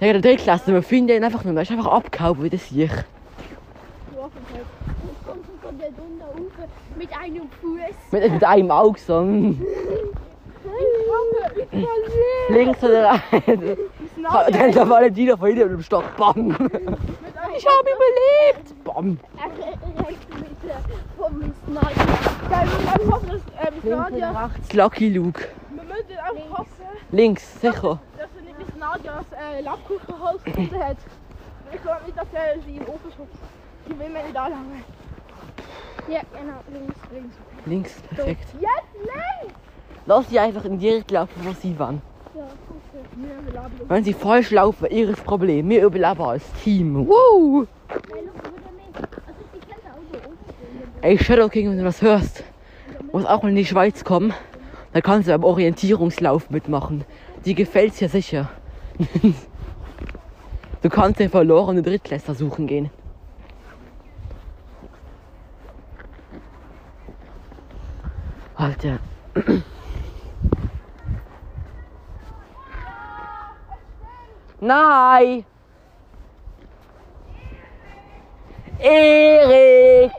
Ja, 0.00 0.12
der 0.12 0.20
Drittklasse, 0.20 0.72
wir 0.72 0.82
finden 0.82 1.16
ihn 1.16 1.24
einfach 1.24 1.44
nur. 1.44 1.54
Er 1.54 1.62
ist 1.62 1.70
einfach 1.70 1.86
abgehauen, 1.86 2.42
wie 2.42 2.50
der 2.50 2.58
Ufer 2.58 3.04
mit 6.96 7.10
einem 7.16 7.48
Fuß. 7.60 8.12
Mit, 8.12 8.32
mit 8.32 8.44
einem 8.44 8.70
Auge 8.70 9.00
so. 9.00 9.20
hm. 11.70 11.84
Links 12.54 12.82
oder 12.84 13.12
rechts? 13.32 13.80
Dann 14.52 14.72
der 14.72 14.88
Valentina 14.88 15.36
von 15.36 15.48
hinten 15.48 15.62
mit 15.68 15.72
dem 15.78 15.82
Stock. 15.82 16.04
Bam! 16.16 16.50
Ich 17.56 17.66
hab 17.66 17.82
überlebt! 17.82 18.84
Bam! 18.84 19.18
Er 19.38 20.06
rechts 20.06 20.26
mit 20.34 20.70
äh, 20.70 20.76
vom 21.16 21.54
Sniper. 21.64 22.10
Ja, 22.50 22.62
wir 22.62 22.98
müssen 22.98 23.12
hoffen, 23.12 23.28
dass 23.28 23.40
ähm, 23.66 23.74
Links 23.82 23.98
Nadja. 23.98 24.30
oder 24.30 24.50
rechts? 24.54 24.72
Lucky 24.72 25.08
Luke. 25.10 25.48
Wir 25.70 25.82
müssen 25.82 26.18
einfach 26.18 26.58
hoffen, 26.58 26.70
Links, 27.12 27.60
sicher. 27.60 28.00
dass 28.18 28.28
er 28.36 28.42
nicht 28.42 28.58
bis 28.58 28.76
Nadjas 28.76 29.24
äh, 29.32 29.60
Lappkuchenholz 29.62 30.44
gefunden 30.44 30.78
hat. 30.84 30.96
Ich 31.72 31.82
glaube 31.82 32.04
nicht, 32.04 32.18
dass 32.18 32.26
er 32.32 32.60
sie 32.66 32.76
im 32.76 32.82
Ofen 32.82 33.12
schubst. 33.16 33.38
Die 33.88 33.98
will 33.98 34.08
mir 34.08 34.22
nicht 34.22 34.34
da 34.36 34.48
lange. 34.48 34.82
Ja, 36.08 36.20
genau, 36.32 36.60
links, 36.72 36.98
links. 37.12 37.36
Links, 37.66 38.02
perfekt. 38.14 38.46
Jetzt 38.60 38.94
links! 38.94 39.54
Lass 40.10 40.28
sie 40.28 40.40
einfach 40.40 40.64
in 40.64 40.76
die 40.76 40.88
Richtung 40.88 41.14
laufen, 41.14 41.40
wo 41.44 41.52
sie 41.52 41.78
waren. 41.78 42.02
Ja, 42.34 42.42
okay. 42.42 43.84
Wenn 43.86 44.02
sie 44.02 44.12
falsch 44.12 44.50
laufen, 44.50 44.88
ihres 44.90 45.20
Problem. 45.20 45.68
Wir 45.68 45.84
überleben 45.84 46.20
als 46.22 46.42
Team. 46.64 47.06
Woo! 47.06 47.68
Ey, 51.00 51.16
Shadow 51.16 51.48
King, 51.48 51.70
wenn 51.70 51.78
du 51.78 51.84
das 51.84 52.02
hörst, 52.02 52.42
muss 53.12 53.24
auch 53.24 53.44
mal 53.44 53.50
in 53.50 53.54
die 53.54 53.64
Schweiz 53.64 54.02
kommen. 54.02 54.34
Dann 54.92 55.02
kannst 55.02 55.28
du 55.28 55.32
beim 55.32 55.44
Orientierungslauf 55.44 56.50
mitmachen. 56.50 57.04
Die 57.44 57.54
gefällt's 57.54 58.00
ja 58.00 58.08
sicher. 58.08 58.50
du 60.82 60.88
kannst 60.88 61.20
den 61.20 61.30
verlorenen 61.30 61.84
Drittklässler 61.84 62.34
suchen 62.34 62.66
gehen. 62.66 62.90
Alter. 68.56 68.98
Nein! 74.60 75.44
Erik! 78.78 80.12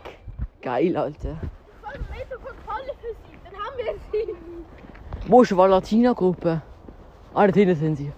Geil, 0.62 0.98
Alter. 0.98 1.38
Dann 1.83 3.53
haben 3.53 3.77
wir 3.77 3.93
sie. 4.12 4.36
Wo 5.27 5.41
ist 5.43 5.51
die 5.51 5.57
Valentina-Gruppe? 5.57 6.62
Ah, 7.33 7.48
da 7.48 7.53
hinten 7.53 7.75
sind 7.75 7.95
sie. 7.98 8.12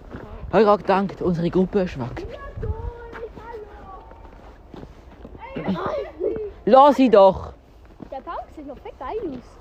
Hab 0.50 0.60
ich 0.60 0.66
gerade 0.66 0.82
gedacht, 0.82 1.22
unsere 1.22 1.50
Gruppe 1.50 1.82
ist 1.82 1.98
weg. 1.98 2.26
Lass 6.64 6.96
sie 6.96 7.10
doch! 7.10 7.52
Der 8.10 8.20
Baum 8.20 8.36
sieht 8.56 8.66
noch 8.66 8.78
fett 8.78 8.98
geil 8.98 9.18
aus. 9.30 9.58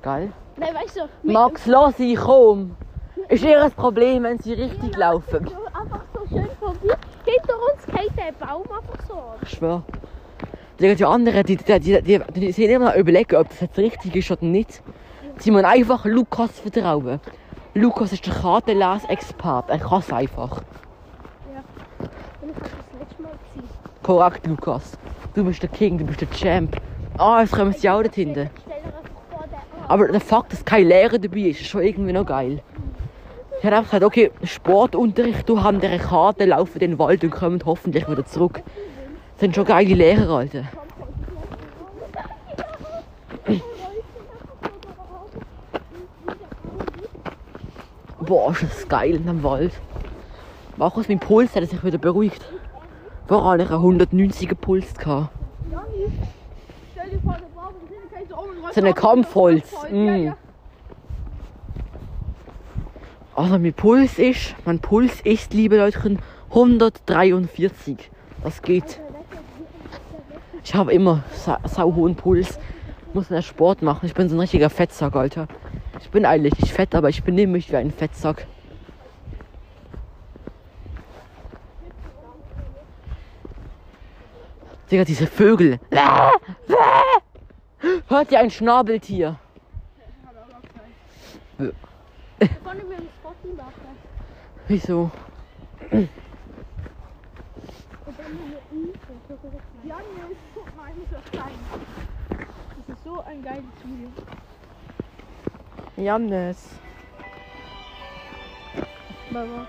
Geil. 0.00 0.32
Nein, 0.56 0.74
weißt 0.74 0.96
du, 0.96 1.00
mit 1.22 1.34
Max, 1.34 1.66
lass 1.66 1.96
sie, 1.98 2.14
komm! 2.14 2.76
Ist 3.28 3.44
ihr 3.44 3.62
ein 3.62 3.72
Problem, 3.72 4.24
wenn 4.24 4.38
sie 4.38 4.52
richtig 4.52 4.96
laufen? 4.96 5.48
einfach 5.82 6.00
so 6.14 6.26
schön 6.28 6.48
vorbei. 6.58 6.96
Hinter 7.24 7.54
uns 7.54 7.86
geht 7.86 8.16
der 8.16 8.32
Baum 8.32 8.62
einfach 8.62 9.06
so 9.06 9.14
an. 9.14 9.36
Ich 9.42 9.50
schwör. 9.50 9.82
Die, 10.80 10.94
die 10.94 11.04
anderen, 11.04 11.44
die, 11.44 11.56
die, 11.56 11.80
die, 11.80 12.02
die, 12.02 12.20
die 12.34 12.52
sind 12.52 12.70
immer 12.70 12.86
noch 12.86 12.96
überlegen, 12.96 13.36
ob 13.36 13.48
das 13.48 13.60
jetzt 13.60 13.78
richtig 13.78 14.16
ist 14.16 14.30
oder 14.30 14.44
nicht. 14.44 14.82
Sie 15.38 15.50
müssen 15.50 15.64
einfach 15.64 16.04
Lukas 16.04 16.58
vertrauen. 16.58 17.20
Lukas 17.74 18.12
ist 18.12 18.26
der 18.26 18.34
Kartenles-Expert. 18.34 19.70
Er 19.70 19.78
kann 19.78 20.00
es 20.00 20.12
einfach. 20.12 20.62
Und 22.42 22.50
ich 22.50 22.56
habe 22.56 22.70
das 22.90 23.00
letzte 23.00 23.22
Mal 23.22 23.32
gesehen. 23.54 23.68
Korrekt, 24.02 24.46
Lukas. 24.46 24.98
Du 25.34 25.44
bist 25.44 25.62
der 25.62 25.70
King, 25.70 25.98
du 25.98 26.04
bist 26.04 26.20
der 26.20 26.30
Champ. 26.30 26.76
Ah, 27.16 27.40
jetzt 27.40 27.52
kommen 27.52 27.72
sie 27.72 27.88
auch 27.88 28.02
dort 28.02 28.14
hinten. 28.14 28.34
Dir. 28.34 28.50
Aber 29.88 30.08
der 30.08 30.20
Fakt, 30.20 30.52
dass 30.52 30.64
kein 30.64 30.86
Lehrer 30.86 31.18
dabei 31.18 31.40
ist, 31.40 31.60
ist 31.60 31.68
schon 31.68 31.82
irgendwie 31.82 32.12
noch 32.12 32.26
geil. 32.26 32.62
Ich 33.62 33.66
habe 33.66 33.76
einfach 33.76 33.92
gesagt, 33.92 34.04
okay, 34.04 34.32
Sportunterricht, 34.42 35.48
du 35.48 35.62
haben 35.62 35.80
diese 35.80 35.96
Karte, 35.98 36.46
laufen 36.46 36.80
in 36.80 36.90
den 36.90 36.98
Wald 36.98 37.22
und 37.22 37.30
kommen 37.30 37.60
hoffentlich 37.64 38.08
wieder 38.08 38.26
zurück. 38.26 38.54
Das 38.64 39.40
sind 39.40 39.54
schon 39.54 39.64
geile 39.64 39.94
Lehrer, 39.94 40.38
Alter. 40.38 40.64
Boah, 48.20 48.52
ist 48.52 48.62
das 48.62 48.88
geil 48.88 49.14
in 49.16 49.26
dem 49.26 49.42
Wald. 49.42 49.72
Markus, 50.76 51.08
mein 51.08 51.18
Puls 51.18 51.54
hat 51.54 51.68
sich 51.68 51.84
wieder 51.84 51.98
beruhigt. 51.98 52.44
Hatte 53.28 53.62
ich 53.62 53.70
einen 53.70 54.00
190er 54.00 54.54
Puls. 54.54 54.92
Gehabt. 54.94 55.30
Stell 56.92 57.10
dir 57.10 57.20
vor, 57.20 57.34
der 57.34 57.46
Baum 57.54 57.74
ist 57.82 57.88
hinten 57.90 58.14
kein 58.14 58.28
so 58.28 58.36
um 58.36 58.64
und 58.64 58.74
So 58.74 58.80
eine 58.80 58.92
Kampfholz. 58.92 59.70
Ja, 59.72 59.88
Mm. 59.96 60.24
ja. 60.24 60.36
Also 63.34 63.58
mein 63.58 63.72
Puls 63.72 64.18
ist, 64.18 64.54
mein 64.64 64.78
Puls 64.78 65.20
ist, 65.22 65.54
liebe 65.54 65.78
Leute, 65.78 66.18
143. 66.50 68.10
Das 68.42 68.60
geht. 68.60 69.00
Ich 70.64 70.74
habe 70.74 70.92
immer 70.92 71.24
sa 71.32 71.58
sau 71.64 71.94
hohen 71.94 72.14
Puls. 72.14 72.58
Muss 73.14 73.30
einen 73.30 73.42
Sport 73.42 73.82
machen. 73.82 74.06
Ich 74.06 74.14
bin 74.14 74.28
so 74.28 74.36
ein 74.36 74.40
richtiger 74.40 74.70
Fettsack, 74.70 75.16
Alter. 75.16 75.48
Ich 76.00 76.10
bin 76.10 76.26
eigentlich 76.26 76.58
nicht 76.58 76.72
fett, 76.72 76.94
aber 76.94 77.08
ich 77.08 77.22
benehme 77.22 77.52
mich 77.52 77.70
wie 77.70 77.76
ein 77.76 77.90
Fettsack. 77.90 78.46
Digga, 84.90 85.04
diese 85.04 85.26
Vögel. 85.26 85.80
Hört 88.08 88.30
ihr 88.30 88.38
ein 88.38 88.50
Schnabeltier? 88.50 89.38
Wollen 92.42 92.90
wir 92.90 92.96
einen 92.96 93.08
Spotty 93.20 93.54
machen? 93.56 93.96
Wieso? 94.66 95.10
Janne, 99.84 100.02
guck 100.54 100.76
mal, 100.76 100.90
ich 100.90 100.96
muss 100.96 101.06
das 101.10 101.40
zeigen. 101.40 101.58
Das 102.28 102.96
ist 102.96 103.04
so 103.04 103.20
ein 103.20 103.42
geiles 103.42 103.64
Video. 103.84 104.10
Jannes. 105.96 106.68
Mama. 109.30 109.66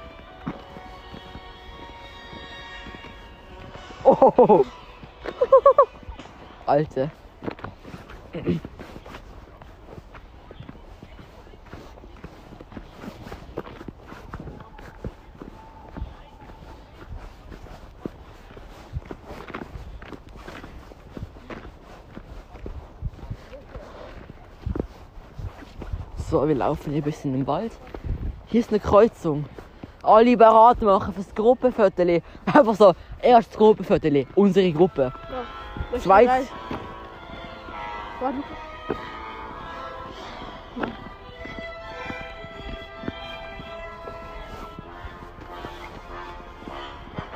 Oh. 4.03 4.65
Alte. 6.65 7.11
So, 26.33 26.47
wir 26.47 26.55
laufen 26.55 26.91
hier 26.91 27.03
ein 27.03 27.03
bisschen 27.03 27.35
im 27.35 27.45
Wald. 27.45 27.71
Hier 28.47 28.61
ist 28.61 28.71
eine 28.71 28.79
Kreuzung. 28.79 29.45
Alle 30.01 30.35
bereit 30.35 30.81
machen 30.81 31.13
fürs 31.13 31.35
Gruppenfoto. 31.35 32.01
Einfach 32.47 32.73
so, 32.73 32.93
erstes 33.21 33.55
Gruppenfoto. 33.55 34.07
Unsere 34.33 34.71
Gruppe. 34.71 35.13
Das 35.91 35.99
ist 35.99 36.05
Zweit- 36.05 36.25
geil. 36.27 36.47
Warte. 38.19 38.37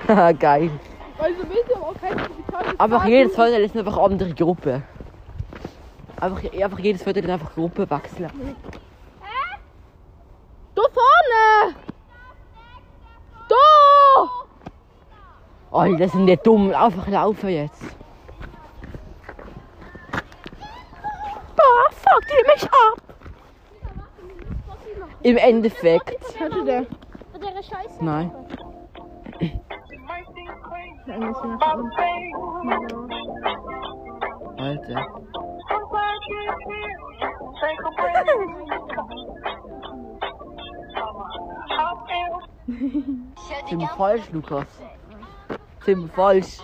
Haha, 0.07 0.31
Geil. 0.31 0.71
Also 1.19 1.35
kein 2.01 2.17
digitales 2.17 2.79
Einfach 2.79 3.05
jedes 3.05 3.35
Foto 3.35 3.49
ist 3.49 3.77
einfach 3.77 3.97
eine 3.97 4.05
andere 4.05 4.33
Gruppe. 4.33 4.81
Einfach, 6.19 6.51
einfach 6.51 6.79
jedes 6.79 7.03
Foto 7.03 7.19
ist 7.19 7.29
einfach 7.29 7.53
Gruppe 7.53 7.87
wechseln. 7.87 8.31
Da 10.77 10.83
vorne! 10.93 11.75
Da! 13.49 13.55
Alter, 15.77 16.09
sind 16.09 16.25
die 16.25 16.37
dumm. 16.37 16.73
Einfach 16.73 17.07
laufen 17.07 17.49
jetzt. 17.49 17.83
Boah, 21.55 21.91
fuck 21.91 22.23
die 22.31 22.43
mich 22.51 22.63
ab. 22.63 22.97
Im 25.21 25.37
Endeffekt. 25.37 26.17
Du 26.49 26.65
der? 26.65 26.81
Mit 26.81 27.43
der 27.43 27.61
Scheiße. 27.61 28.03
Nein. 28.03 28.31
Alter. 34.57 35.07
Sind 43.69 43.79
wir 43.79 43.87
falsch, 43.89 44.31
Lukas? 44.31 44.65
Sind 45.87 46.01
wir 46.01 46.09
falsch? 46.09 46.57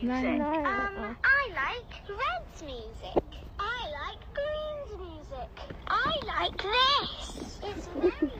Nein, 0.00 0.38
nein. 0.38 0.40
I 0.40 1.52
like 1.52 1.92
Red's 2.08 2.62
music. 2.62 3.22
I 3.60 3.82
like 4.00 4.22
Green's 4.32 4.98
music. 4.98 5.50
I 5.88 6.18
like 6.24 6.56
this. 6.56 7.58
It's 7.68 7.86
very. 7.88 8.32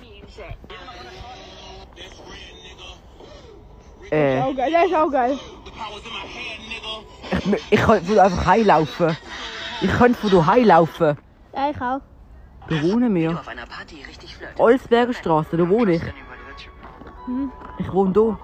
Music. 0.00 0.56
Äh, 4.10 4.40
Auch 4.40 4.56
geil, 4.56 4.72
geil. 5.12 5.38
ich, 7.38 7.62
ich 7.70 7.80
könnte 7.80 8.04
von 8.06 8.18
einfach 8.18 8.46
heilaufen. 8.46 9.16
Ich 9.80 9.92
könnte 9.92 10.18
von 10.18 10.30
du 10.30 10.44
heilaufen. 10.44 11.16
Ja, 11.54 11.70
ich 11.70 11.76
auch. 11.80 12.00
Da 12.68 12.82
wohnen 12.82 13.14
wir. 13.14 13.30
auf 13.30 13.48
einer 13.48 13.66
Party 13.66 14.02
richtig 14.06 14.36
flirt. 14.36 14.58
Olsberger 14.58 15.12
Straße, 15.12 15.56
da 15.56 15.68
wohne 15.68 15.92
ich. 15.94 16.02
Ich 17.78 17.92
wohne 17.92 18.12
da. 18.12 18.38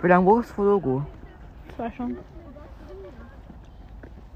Wie 0.00 0.08
lange 0.08 0.26
willst 0.26 0.50
du 0.50 0.54
von 0.54 0.66
da 0.66 0.86
gehen? 0.86 1.06
War 1.76 1.92
schon. 1.92 2.16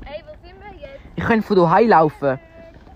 Ey, 0.05 0.23
wo 0.27 0.47
sind 0.47 0.59
wir 0.61 0.81
jetzt? 0.81 1.01
Ich 1.17 1.25
könnte 1.25 1.47
von 1.47 1.77
hier 1.77 1.89
laufen. 1.89 2.39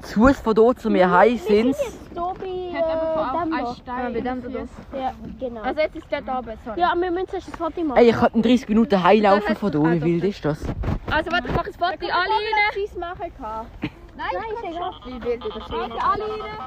Zu 0.02 0.20
Fuß 0.20 0.40
von 0.40 0.54
hier 0.54 0.76
zu 0.76 0.90
mir 0.90 1.10
heim 1.10 1.38
sind 1.38 1.74
Hat 1.76 2.84
einfach 2.84 3.78
äh, 3.78 4.22
da. 4.22 4.98
Ja, 4.98 5.12
genau. 5.40 5.60
Also 5.62 5.80
jetzt 5.80 5.96
ist 5.96 6.10
der 6.10 6.22
da 6.22 6.38
oben, 6.38 6.52
sorry. 6.64 6.80
Ja, 6.80 6.94
wir 6.96 7.10
müssen 7.10 7.28
zuerst 7.28 7.48
ein 7.48 7.54
Foto 7.54 7.80
machen. 7.82 7.98
Ey, 7.98 8.10
ich 8.10 8.16
könnte 8.16 8.36
in 8.36 8.42
30 8.42 8.68
Minuten 8.68 9.02
heimlaufen 9.02 9.56
von 9.56 9.72
hier. 9.72 10.04
Wie 10.04 10.04
wild 10.04 10.24
ist 10.24 10.44
das? 10.44 10.58
Also 11.16 11.32
warte, 11.32 11.48
ich 11.48 11.54
mache 11.54 11.68
ein 11.68 11.72
Foto, 11.72 12.12
alle 12.12 12.30
rein. 12.30 12.74
Scheiß 12.74 12.94
machen 12.96 13.32
kann. 13.38 13.66
Nein, 14.18 14.26
Nein, 14.34 14.44
ist 14.52 14.64
egal. 14.64 14.92
Wie 15.06 15.30
ist 15.32 15.44
das? 15.56 15.70
Alle 16.04 16.26
rein. 16.28 16.60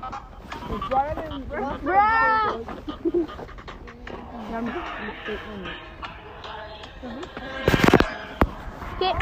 Geh. 8.99 9.13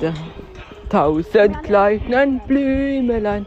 Der 0.00 0.14
tausend 0.88 1.62
kleinen 1.62 2.40
Blümelein. 2.46 3.44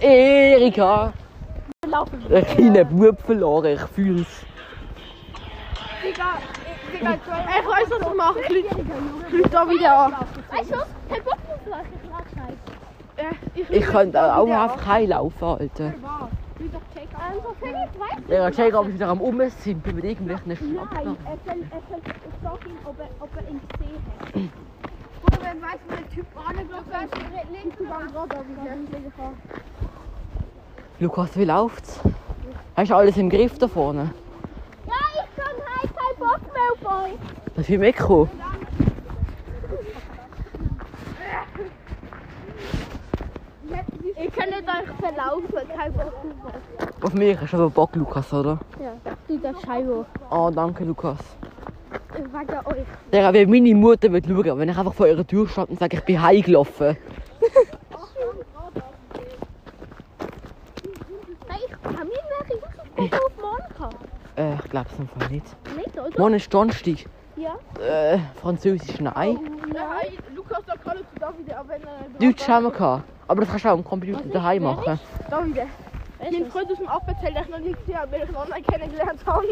Erika! 0.00 1.14
Der 2.28 2.42
kleine 2.42 2.84
Bub 2.84 3.20
verloren, 3.22 3.72
ich 3.74 3.80
fühl's. 3.94 4.44
Ich 6.02 6.18
weiß, 6.18 7.90
was 7.90 8.00
ich 8.00 8.14
mache. 8.16 8.40
Leute 9.30 9.48
da 9.50 9.68
wieder 9.68 9.98
an. 9.98 10.12
Weißt 10.50 10.70
du, 10.70 10.76
kein 11.08 11.22
Bock 11.24 11.38
mehr 11.46 11.58
solche 11.64 11.98
Klatschheit. 12.06 12.56
Äh, 13.16 13.60
Ich, 13.60 13.70
Ich 13.70 13.84
könnte 13.86 14.22
auch 14.22 14.48
einfach 14.48 14.86
heimlaufen, 14.86 15.48
Alter. 15.48 15.94
Ja, 18.28 18.50
check, 18.50 18.74
ob 18.74 18.88
ich 18.88 18.94
wieder 18.94 19.08
am 19.08 19.20
Umziehen 19.20 19.82
mit 19.84 20.04
irgendwelchen 20.04 20.48
Nein, 20.48 20.56
Schnappen. 20.56 21.16
er 21.24 21.36
soll, 21.44 21.62
er 21.70 21.82
soll, 21.88 22.00
ich 22.04 22.42
sag 22.42 22.66
ihm, 22.66 22.78
ob 22.84 22.98
er, 22.98 23.08
ob 23.20 23.30
er 23.36 23.48
ihn 23.50 23.60
gesehen 23.68 24.02
hat. 24.18 24.32
Bruder, 25.22 25.38
wer 25.42 25.62
weiß, 25.62 25.80
wo 25.88 25.94
der 25.96 26.08
Typ 26.10 26.26
angelaufen 26.36 26.92
ist. 27.04 27.62
Links 27.62 27.80
über 27.80 27.98
den 27.98 28.16
Rad, 28.16 28.30
aber 28.34 28.44
Lukas, 30.98 31.36
wie 31.36 31.44
läuft's? 31.44 32.00
Hast 32.74 32.90
du 32.90 32.94
alles 32.94 33.16
im 33.18 33.28
Griff 33.28 33.58
da 33.58 33.68
vorne? 33.68 34.10
Ja, 34.86 34.92
ich 35.12 35.36
kann 35.36 35.54
heim, 35.66 35.90
kein 35.94 36.18
Bock 36.18 36.40
mehr 36.54 36.72
auf 36.72 37.04
euch. 37.04 37.18
Darf 37.54 37.68
ich 37.68 37.78
mitkommen? 37.78 38.30
Ihr 44.18 44.30
könnt 44.30 44.52
euch 44.54 44.96
verlaufen, 44.98 45.68
kein 45.76 45.92
Bock 45.92 46.24
mehr. 46.24 46.92
Auf 47.02 47.12
mich 47.12 47.38
hast 47.40 47.52
du 47.52 47.56
aber 47.58 47.70
Bock, 47.70 47.94
Lukas, 47.94 48.32
oder? 48.32 48.58
Ja, 48.80 48.94
du 49.28 49.38
der 49.38 49.54
Scheibe. 49.64 50.06
Oh, 50.30 50.50
danke, 50.54 50.84
Lukas. 50.84 51.18
Wegen 52.14 52.32
euch. 52.32 52.86
Der, 53.12 53.34
wie 53.34 53.46
meine 53.46 53.74
Mutter 53.74 54.10
wird 54.10 54.26
schauen, 54.26 54.58
wenn 54.58 54.68
ich 54.70 54.78
einfach 54.78 54.94
vor 54.94 55.06
ihrer 55.06 55.26
Tür 55.26 55.46
stand 55.46 55.70
und 55.70 55.78
sage, 55.78 55.98
ich 55.98 56.04
bin 56.04 56.22
heimgelaufen. 56.22 56.96
Nein, 61.48 61.58
ich 61.66 61.82
kann 61.82 62.08
mir 62.08 62.14
welche 62.38 62.62
Hausaufgaben 62.62 63.12
auf 63.12 63.32
morgen 63.40 63.74
gehabt. 63.76 63.96
Äh, 64.36 64.54
ich 64.54 64.65
glaube 64.76 64.90
es 64.92 65.00
einfach 65.00 65.30
nicht. 65.30 65.76
Nicht, 65.76 65.98
oder? 65.98 66.20
Morgen 66.20 66.34
ist 66.34 66.52
Donnerstag. 66.52 67.06
Ja. 67.36 67.56
Äh, 67.82 68.18
Französisch 68.40 69.00
nein. 69.00 69.38
Nein, 69.72 70.18
Lukas, 70.34 70.60
da 70.66 70.74
kann 70.76 70.98
ich 70.98 71.20
da 71.20 71.32
wieder, 71.38 71.60
aber 71.60 71.70
wenn. 71.70 71.82
Deutsch 72.18 72.48
haben 72.48 72.64
wir 72.64 72.70
gehabt. 72.70 73.04
Aber 73.28 73.40
das 73.40 73.50
kannst 73.50 73.64
du 73.64 73.68
auch 73.68 73.74
am 73.74 73.84
Computer 73.84 74.22
daheim 74.32 74.62
machen. 74.62 74.98
Da 75.30 75.44
wieder. 75.44 75.66
Mein 76.18 76.46
Freund 76.50 76.70
aus 76.70 76.78
dem 76.78 76.88
Appenzell, 76.88 77.32
der 77.32 77.42
ich 77.42 77.48
noch 77.48 77.58
nie 77.58 77.72
gesehen 77.72 77.98
habe, 77.98 78.12
weil 78.12 78.22
ich 78.22 78.28
ihn 78.28 78.36
online 78.36 78.62
kennengelernt 78.62 79.20
habe. 79.26 79.46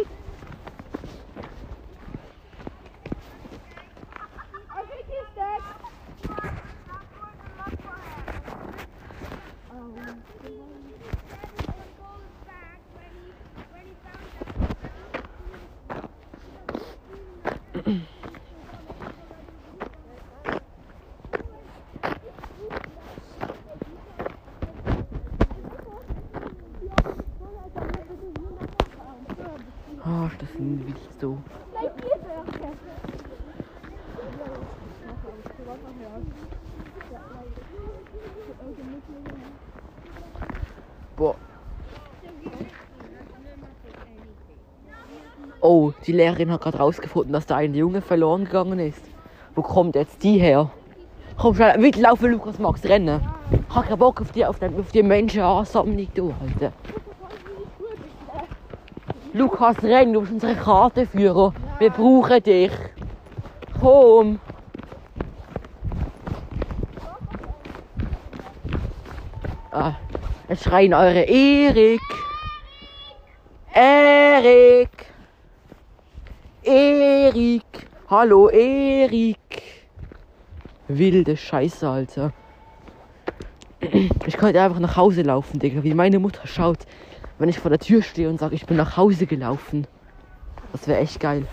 Ah, 30.06 30.26
ist 30.26 30.42
das 30.42 30.50
ein 30.58 30.86
wild 30.86 30.96
so. 31.18 31.38
Boah. 41.16 41.36
Oh, 45.60 45.93
die 46.06 46.12
Lehrerin 46.12 46.50
hat 46.50 46.62
gerade 46.62 46.78
rausgefunden, 46.78 47.32
dass 47.32 47.46
da 47.46 47.56
ein 47.56 47.74
Junge 47.74 48.00
verloren 48.00 48.44
gegangen 48.44 48.78
ist. 48.78 49.02
Wo 49.54 49.62
kommt 49.62 49.94
jetzt 49.94 50.22
die 50.22 50.38
her? 50.38 50.70
Komm 51.36 51.54
schnell, 51.54 51.78
mitlaufen, 51.78 52.30
Lukas, 52.30 52.58
Max, 52.58 52.84
rennen. 52.84 53.20
Ich 53.50 53.74
hab 53.74 53.86
keinen 53.86 53.98
Bock 53.98 54.20
auf 54.20 54.30
die, 54.32 54.44
auf 54.44 54.58
die, 54.58 54.66
auf 54.66 54.92
die 54.92 55.02
Menschenansammlung, 55.02 56.08
du, 56.14 56.34
Alter. 56.40 56.72
Lukas, 59.32 59.82
renn, 59.82 60.12
du 60.12 60.20
bist 60.20 60.32
unser 60.32 60.54
Kartenführer. 60.54 61.52
Wir 61.80 61.90
brauchen 61.90 62.42
dich. 62.42 62.70
Komm. 63.80 64.38
Ah, 69.72 69.94
es 70.46 70.62
schreien 70.62 70.94
eure 70.94 71.22
Erik. 71.22 72.00
Erik. 73.72 75.13
Erik. 76.64 77.62
Hallo, 78.08 78.48
Erik. 78.48 79.36
Wilde 80.88 81.36
Scheiße, 81.36 81.86
Alter. 81.86 82.32
Ich 84.26 84.36
könnte 84.38 84.62
einfach 84.62 84.78
nach 84.78 84.96
Hause 84.96 85.22
laufen, 85.22 85.58
Digga. 85.58 85.82
Wie 85.82 85.92
meine 85.92 86.18
Mutter 86.18 86.46
schaut, 86.46 86.86
wenn 87.38 87.50
ich 87.50 87.58
vor 87.58 87.68
der 87.68 87.78
Tür 87.78 88.02
stehe 88.02 88.30
und 88.30 88.40
sage, 88.40 88.54
ich 88.54 88.64
bin 88.64 88.78
nach 88.78 88.96
Hause 88.96 89.26
gelaufen. 89.26 89.86
Das 90.72 90.88
wäre 90.88 91.00
echt 91.00 91.20
geil. 91.20 91.46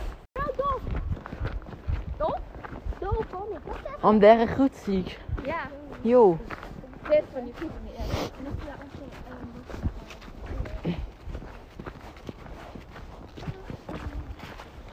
An 4.01 4.19
der 4.19 4.47
Kreuzung. 4.47 5.05
Ja, 5.45 5.69
Jo. 6.03 6.39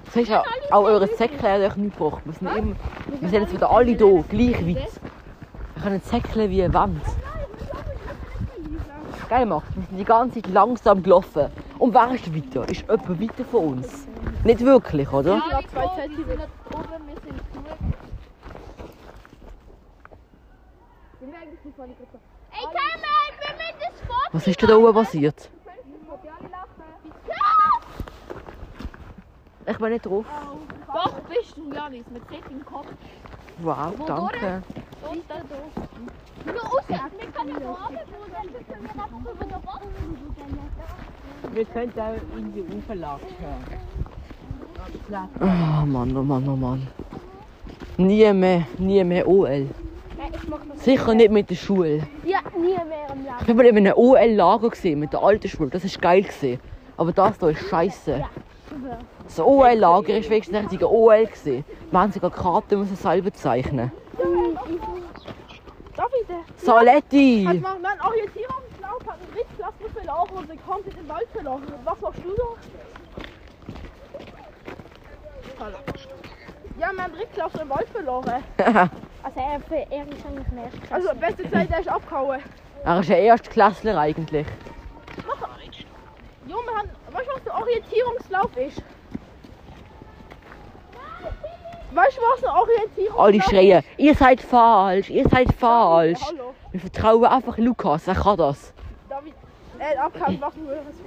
Das 0.09 0.23
ist 0.23 0.29
ja 0.29 0.43
auch 0.71 0.85
eure 0.85 1.07
Säckchen 1.07 1.43
hat 1.43 1.61
euch 1.61 1.77
nicht 1.77 1.99
gebracht. 1.99 2.23
Wir 2.25 2.33
sind, 2.33 2.57
immer, 2.57 2.77
wir 3.21 3.29
sind 3.29 3.43
jetzt 3.43 3.53
wieder 3.53 3.71
alle 3.71 3.93
hier, 3.93 4.25
gleich 4.29 4.67
weit. 4.67 4.91
Wir 5.75 5.83
können 5.83 6.01
Säckchen 6.01 6.51
wie 6.51 6.63
eine 6.63 6.73
Wand. 6.73 7.03
Geil 9.29 9.45
macht. 9.45 9.67
Wir 9.77 9.85
sind 9.85 9.99
die 9.99 10.05
ganze 10.05 10.41
Zeit 10.41 10.53
langsam 10.53 11.03
gelaufen. 11.03 11.49
Und 11.79 11.93
wer 11.93 12.11
ist 12.15 12.35
weiter? 12.35 12.67
Ist 12.71 12.81
jemand 12.81 13.21
weiter 13.21 13.45
von 13.51 13.65
uns? 13.69 14.09
Nicht 14.45 14.61
wirklich, 14.61 15.13
oder? 15.13 15.43
Ja, 15.51 15.61
zwei 15.71 15.87
Zentimeter. 16.01 16.47
Oben, 16.73 17.07
wir 17.07 17.15
sind. 17.15 17.41
Sind 21.21 21.33
wir 21.33 21.73
voll 21.77 21.87
gut? 21.89 22.09
Ey, 22.51 22.65
Cameron, 22.65 23.35
wir 23.41 23.53
müssen 23.53 23.79
das 23.81 24.01
Foto 24.01 24.29
Was 24.33 24.47
ist 24.47 24.63
denn 24.63 24.69
da 24.71 24.77
oben 24.77 24.95
passiert? 24.95 25.51
Ich 29.71 29.77
bin 29.79 29.91
nicht 29.91 30.07
drauf. 30.07 30.25
Doch, 30.87 31.13
bist 31.29 31.57
du, 31.57 31.73
Janis, 31.75 32.07
mit 32.11 32.23
Set 32.29 32.41
im 32.51 32.65
Kopf. 32.65 32.87
Wow, 33.59 33.93
danke. 34.07 34.63
Nur 36.47 36.63
raus. 36.63 36.85
Wir 36.89 36.97
können 37.33 37.51
ja 37.51 37.61
morgen, 37.67 37.99
wo 38.09 38.25
dann 38.33 38.49
können 38.67 38.83
wir 38.83 38.95
nach 38.97 39.11
über 39.21 39.45
der 39.45 39.59
Box. 39.59 39.83
Wir 41.53 41.65
könnten 41.67 42.01
auch 42.01 42.37
in 42.37 42.53
die 42.53 42.63
Uferlage 42.63 43.27
schauen. 43.41 43.65
Oh 45.41 45.87
Mann, 45.87 46.17
oh 46.17 46.23
Mann, 46.23 46.49
oh 46.49 46.57
Mann. 46.57 46.87
Nie 47.99 48.33
mehr, 48.33 48.67
nie 48.79 49.05
mehr 49.05 49.29
OL. 49.29 49.69
Sicher 50.77 51.15
nicht 51.15 51.31
mit 51.31 51.51
der 51.51 51.57
Schule. 51.57 52.07
Ja, 52.25 52.39
nie 52.57 52.69
mehr 52.69 53.09
im 53.13 53.25
Laden. 53.25 53.41
Ich 53.41 53.47
bin 53.47 53.57
mal 53.57 53.67
in 53.67 53.77
einem 53.77 53.97
OL-Lager 53.97 54.71
gesehen 54.71 55.01
mit 55.01 55.13
der 55.13 55.21
alten 55.23 55.49
Schule. 55.49 55.71
Das 55.71 55.85
ist 55.85 56.01
geil 56.01 56.23
gesehen. 56.23 56.61
Aber 56.97 57.13
das 57.13 57.39
hier 57.39 57.49
ist 57.51 57.69
scheiße. 57.69 58.25
Das 59.25 59.39
OL-Lager 59.41 60.17
ist 60.19 60.31
wenigstens 60.31 60.57
ein 60.57 60.63
richtiger 60.63 60.91
OL 60.91 61.27
gesehen. 61.27 61.65
Wir 61.91 62.01
haben 62.01 62.13
sogar 62.13 62.31
Karten 62.31 62.81
müssen 62.81 62.97
selber 62.97 63.33
zeichnen. 63.33 63.93
Da 65.97 66.05
wieder. 66.05 66.41
Saletti! 66.57 67.45
Halt 67.47 67.61
mal, 67.61 67.79
nein, 67.81 68.01
auch 68.01 68.15
jetzt 68.15 68.33
hier 68.35 68.49
auf 68.49 68.63
dem 68.69 68.77
Schlauch 68.79 69.13
hat 69.13 69.19
ein 69.21 69.35
richtig 69.35 69.57
Klasse 69.59 69.93
verloren 69.95 70.31
und 70.37 70.47
sind 70.47 70.67
komplett 70.67 70.99
im 70.99 71.09
Wald 71.09 71.29
verloren. 71.33 71.63
Was 71.85 72.01
machst 72.01 72.21
du 72.25 72.31
da? 72.37 72.45
Ja, 76.79 76.93
wir 76.93 77.03
haben 77.03 77.13
Drittklasse 77.13 77.59
im 77.63 77.69
Wald 77.71 77.89
verloren. 77.89 78.43
Also 79.21 79.41
er, 79.41 79.61
für, 79.61 79.75
er 79.75 80.07
ist 80.07 80.25
eigentlich 80.25 80.65
erste 80.65 80.95
Also, 80.95 81.09
beste 81.21 81.51
Zeit, 81.51 81.69
der 81.71 81.81
ist 81.81 81.89
abgehauen. 81.89 82.41
er 82.85 83.01
ist 83.01 83.11
ein 83.11 83.17
Erstklässler 83.19 83.99
eigentlich. 83.99 84.47
Jo, 86.47 86.57
wir 86.57 86.75
haben, 86.79 86.89
weißt 87.13 87.29
du, 87.29 87.35
was 87.35 87.45
der 87.45 87.55
Orientierungslauf 87.55 88.57
ist? 88.57 88.83
Weißt 91.91 92.17
du, 92.17 92.21
was 92.21 92.45
ein 92.45 92.51
Orientierungslauf 92.51 93.21
Alle 93.21 93.43
schreien, 93.43 93.85
ihr 93.97 94.15
seid 94.15 94.41
falsch, 94.43 95.11
ihr 95.11 95.29
seid 95.29 95.53
falsch. 95.55 96.21
Hallo. 96.27 96.55
Wir 96.73 96.81
vertrauen 96.81 97.25
einfach 97.25 97.57
Lukas, 97.59 98.07
er 98.07 98.15
kann 98.15 98.37
das. 98.37 98.75
David, 99.09 99.35
er 99.79 99.89
hat 99.89 99.99
abgehauen, 99.99 100.41
was 100.41 100.55
du 100.55 100.67
hörst. 100.67 101.01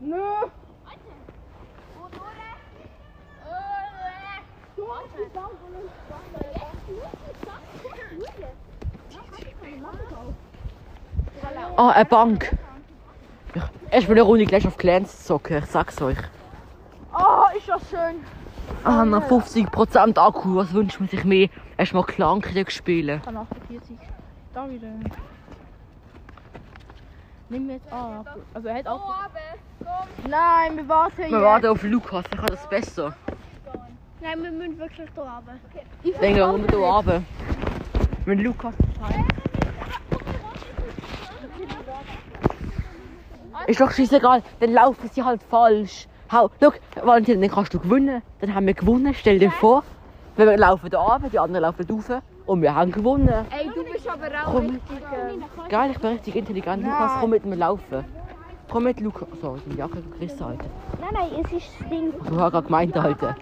Nö. 0.00 0.16
Du 0.16 0.18
hast 0.88 1.00
die 4.76 4.76
Sau 4.76 4.76
von 4.76 4.90
uns 4.90 4.91
Ah, 11.76 11.90
eine 11.90 12.04
Bank. 12.04 12.56
Ich, 13.54 13.62
erst 13.90 14.08
mal 14.08 14.14
eine 14.14 14.22
Runde 14.22 14.44
gleich 14.44 14.66
auf 14.66 14.76
Clans 14.76 15.24
zocken, 15.24 15.58
ich 15.58 15.66
sag's 15.66 16.00
euch. 16.02 16.18
Oh, 17.12 17.56
ist 17.56 17.68
das 17.68 17.82
schön. 17.90 18.22
Ah, 18.84 19.04
noch 19.04 19.24
50% 19.24 20.18
Akku, 20.18 20.56
was 20.56 20.72
wünscht 20.72 21.00
man 21.00 21.08
sich 21.08 21.24
mehr? 21.24 21.48
Erst 21.76 21.94
mal 21.94 22.04
Clankrieg 22.04 22.70
spielen. 22.70 23.20
Kann 23.22 23.36
48. 23.36 23.96
Da 24.54 24.68
wieder. 24.68 24.88
Nimm 27.48 27.70
jetzt 27.70 27.92
ab. 27.92 28.38
Also 28.54 28.68
er 28.68 28.74
hat 28.76 28.86
auch. 28.86 29.14
Nein, 30.28 30.76
wir 30.76 30.88
warten 30.88 31.20
jetzt. 31.20 31.30
Wir 31.30 31.42
warten 31.42 31.66
auf 31.66 31.82
Lukas, 31.82 32.24
der 32.30 32.38
kann 32.38 32.48
das 32.48 32.68
besser. 32.68 33.14
Nein, 34.22 34.40
wir 34.40 34.50
müssen 34.52 34.78
wirklich 34.78 35.08
da 35.16 35.22
runter. 35.22 35.52
Ich 36.04 36.20
Länger 36.20 36.44
rum 36.44 36.64
hier 36.68 36.78
runter. 36.78 37.22
Wenn 38.24 38.38
Lukas 38.38 38.74
Ist 43.66 43.80
doch 43.80 43.90
scheißegal, 43.90 44.42
dann 44.60 44.72
laufen 44.72 45.10
sie 45.12 45.22
halt 45.24 45.42
falsch. 45.42 46.06
Hau, 46.30 46.50
schau, 46.60 46.72
Valentin, 47.02 47.40
dann 47.40 47.50
kannst 47.50 47.74
du 47.74 47.80
gewinnen. 47.80 48.22
Dann 48.40 48.54
haben 48.54 48.66
wir 48.66 48.74
gewonnen, 48.74 49.12
stell 49.12 49.40
dir 49.40 49.50
vor. 49.50 49.82
Wenn 50.36 50.48
wir 50.48 50.56
laufen 50.56 50.88
da 50.88 51.00
runter, 51.00 51.28
die 51.28 51.38
anderen 51.38 51.62
laufen 51.62 51.86
rauf 51.90 52.22
und 52.46 52.62
wir 52.62 52.74
haben 52.74 52.92
gewonnen. 52.92 53.28
Ey, 53.50 53.70
du 53.74 53.84
bist 53.84 54.08
aber 54.08 54.26
auch 54.26 54.52
Komm. 54.52 54.66
richtig. 54.66 54.98
Äh, 54.98 55.68
Geil, 55.68 55.90
ich 55.90 55.98
bin 55.98 56.10
richtig 56.12 56.36
intelligent. 56.36 56.84
Lukas, 56.84 57.12
komm 57.20 57.30
mit 57.30 57.44
mir 57.44 57.56
laufen. 57.56 58.04
Komm 58.70 58.84
mit, 58.84 59.00
Lukas. 59.00 59.28
So, 59.40 59.58
die 59.66 59.76
Jacke 59.76 60.00
gerissen, 60.00 60.42
Alter. 60.42 60.64
Nein, 61.00 61.10
nein, 61.12 61.44
es 61.44 61.52
ist 61.52 61.68
das 61.80 61.88
Ding. 61.88 62.12
Du 62.12 62.40
hast 62.40 62.52
gerade 62.52 62.66
gemeint, 62.66 62.96
Alter. 62.96 63.36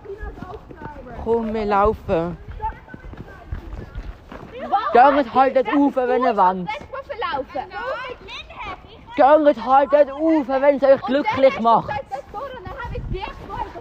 Komm, 1.24 1.52
wir 1.52 1.64
laufen. 1.66 2.37
Geht 4.92 5.02
halt 5.02 5.16
nicht 5.16 5.35
auf, 5.35 5.96
wenn 5.96 6.24
ihr 6.24 6.37
wollt. 6.37 6.66
Geht 9.16 9.24
halt 9.24 9.44
nicht 9.44 10.12
auf, 10.12 10.48
wenn 10.48 10.76
es 10.76 10.83
euch 10.83 11.02
glücklich 11.02 11.61
macht. 11.61 11.90
Ich 13.12 13.22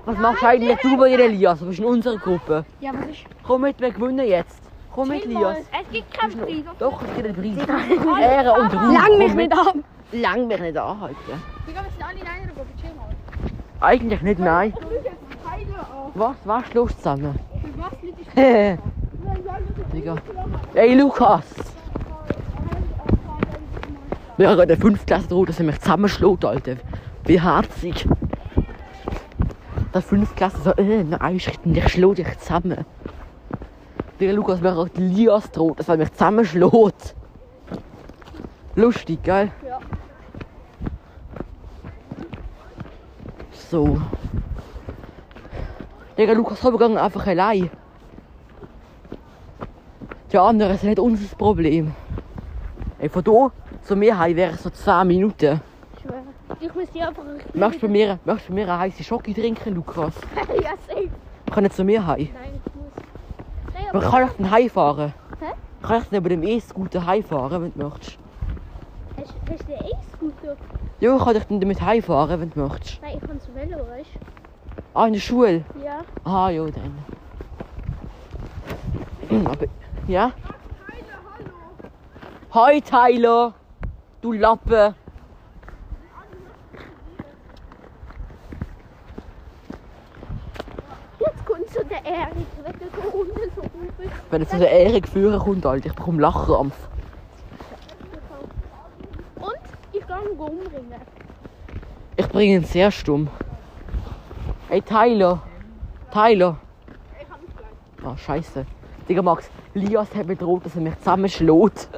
Was 0.05 0.17
machst 0.17 0.43
eigentlich 0.43 0.77
du 0.79 0.97
bei 0.97 1.09
dir, 1.09 1.19
Elias? 1.25 1.59
Du 1.59 1.67
bist 1.67 1.79
in 1.79 1.85
unserer 1.85 2.17
Gruppe. 2.17 2.65
Ja, 2.79 2.91
was 2.93 3.09
ist? 3.09 3.25
Komm 3.43 3.61
mit, 3.61 3.79
wir 3.79 3.91
gewinnen 3.91 4.27
jetzt. 4.27 4.61
Komm 4.93 5.09
mit, 5.09 5.25
Elias. 5.25 5.57
Es 5.59 5.91
gibt 5.91 6.13
keinen 6.13 6.39
Preis. 6.39 6.63
Doch, 6.79 7.01
es 7.01 7.15
gibt 7.15 7.27
einen 7.37 7.65
Preis. 7.67 8.21
Ehre 8.21 8.53
und 8.53 8.73
Ruhm. 8.73 8.93
Lang 8.93 9.17
mich 9.17 9.27
Komm 9.27 9.37
mit. 9.37 9.49
nicht 9.49 9.67
ab. 9.67 9.75
Lang 10.11 10.47
mich 10.47 10.59
nicht 10.59 10.77
an, 10.77 11.01
Alter. 11.01 11.15
Wir 11.65 11.73
gehen 11.73 11.83
jetzt 11.83 12.03
alle 12.03 12.19
in 12.19 12.27
einer 12.27 12.53
Gruppe. 12.53 12.67
Chill 12.81 12.93
mal. 12.95 13.07
Eigentlich 13.81 14.21
nicht, 14.21 14.39
nein. 14.39 14.73
Was? 16.15 16.65
Los 16.73 16.95
zusammen? 16.97 17.39
Digga. 19.93 20.15
Ey, 20.73 20.95
Lukas! 20.95 21.43
Wir 24.37 24.47
haben 24.47 24.57
gerade 24.57 24.73
eine 24.73 24.81
5 24.81 25.05
Klasse 25.05 25.27
droht, 25.27 25.49
dass 25.49 25.59
er 25.59 25.65
mich 25.65 25.79
zusammenschlägt, 25.79 26.45
Alter. 26.45 26.75
Wie 27.25 27.41
herzig. 27.41 28.07
Der 29.93 30.01
5 30.01 30.35
Klasse 30.35 30.57
so, 30.63 30.71
äh, 30.71 31.03
nein, 31.03 31.35
ich 31.35 31.43
schläg 31.43 32.15
dich 32.15 32.39
zusammen. 32.39 32.85
Digga, 34.19 34.31
Lukas, 34.33 34.61
mir 34.61 34.75
hat 34.75 34.97
Lias 34.97 35.51
droht, 35.51 35.79
dass 35.79 35.89
er 35.89 35.97
mich 35.97 36.11
zusammenschlägt. 36.13 37.15
Lustig, 38.75 39.23
gell? 39.23 39.51
Ja. 39.67 39.79
So. 43.69 43.99
Digga, 46.19 46.33
Lukas, 46.33 46.59
gehen 46.59 46.97
einfach 46.97 47.25
allein. 47.27 47.69
Die 50.29 50.37
anderen 50.37 50.77
sind 50.77 50.89
nicht 50.89 50.99
unser 50.99 51.33
Problem. 51.37 51.93
Ey, 52.99 53.07
von 53.07 53.23
hier 53.23 53.51
zu 53.83 53.95
mir 53.95 54.19
wäre 54.35 54.51
es 54.51 54.63
so 54.63 54.69
10 54.69 55.07
Minuten. 55.07 55.61
Ich. 55.95 56.67
Ich 56.67 56.75
muss 56.75 56.91
die 56.93 57.01
einfach. 57.01 57.23
Möchtest 57.53 57.83
du 57.83 57.87
bei 57.87 57.91
mir, 57.93 58.19
möchtest 58.25 58.49
du 58.49 58.51
bei 58.51 58.55
mir 58.55 58.63
eine 58.63 58.79
heiße 58.79 59.01
Schoki 59.01 59.33
trinken, 59.33 59.75
Lukas? 59.75 60.13
ja, 60.61 60.71
safe. 60.89 61.07
Wir 61.45 61.53
können 61.53 61.71
zu 61.71 61.85
mir 61.85 62.05
heim. 62.05 62.27
Nein, 62.33 62.61
ich 62.65 62.75
muss. 62.75 63.73
Nein, 63.73 63.83
aber. 63.89 63.99
kann 64.01 64.27
ich 64.27 64.33
dann 64.33 64.51
heimfahren. 64.51 65.13
Hä? 65.39 65.53
Kann 65.81 66.01
ich 66.01 66.09
dann 66.09 66.19
über 66.19 66.29
dem 66.29 66.43
E-Scooter 66.43 67.05
heimfahren, 67.05 67.63
wenn 67.63 67.73
du 67.73 67.79
möchtest? 67.87 68.17
Hast, 69.15 69.35
hast 69.49 69.61
du 69.61 69.67
den 69.67 69.85
E-Scooter? 69.85 70.57
Ja, 70.99 71.15
ich 71.15 71.23
kann 71.23 71.33
dich 71.33 71.43
dann 71.45 71.61
damit 71.61 71.81
heimfahren, 71.81 72.41
wenn 72.41 72.49
du 72.49 72.59
möchtest. 72.59 73.01
Nein, 73.01 73.19
ich 73.21 73.25
kann 73.25 73.39
zu 73.39 73.55
Velo, 73.55 73.77
weißt 73.87 74.38
Ah, 74.99 75.07
in 75.07 75.13
der 75.13 75.21
Schule? 75.21 75.63
Ja. 75.81 76.01
Ah, 76.25 76.49
ja, 76.49 76.65
dann. 76.65 77.05
Hm, 79.29 79.47
Aber, 79.47 79.65
ja? 80.09 80.33
Hi, 82.51 82.81
Tyler! 82.81 83.53
Du 84.19 84.33
Lappe! 84.33 84.93
Jetzt 91.17 91.45
kommt 91.45 91.69
so 91.69 91.81
der 91.83 92.05
Erik, 92.05 92.47
wenn 92.61 92.73
du 92.73 92.85
so 93.01 93.17
unten 93.19 93.51
so. 93.55 93.61
Wenn 94.31 94.41
jetzt 94.41 94.51
so 94.51 94.57
der 94.57 94.71
Erik 94.71 95.07
führen 95.07 95.39
kommt, 95.39 95.65
Alter, 95.65 95.85
ich 95.85 95.95
bekomme 95.95 96.19
Lachkrampf. 96.19 96.75
Und 99.39 99.55
ich 99.93 100.05
kann 100.05 100.23
ihn 100.23 100.37
umbringen. 100.37 101.01
Ich 102.17 102.27
bringe 102.27 102.55
ihn 102.55 102.65
sehr 102.65 102.91
stumm. 102.91 103.29
Hey, 104.69 104.81
Tyler! 104.83 105.41
Tyler! 106.11 106.57
Ah, 108.05 108.15
scheiße. 108.15 108.67
Digga, 109.09 109.23
Max, 109.23 109.49
Lias 109.73 110.13
hat 110.13 110.27
mir 110.27 110.35
droht, 110.35 110.63
dass 110.63 110.75
er 110.75 110.81
mich 110.81 110.95
zusammenschlägt. 110.99 111.89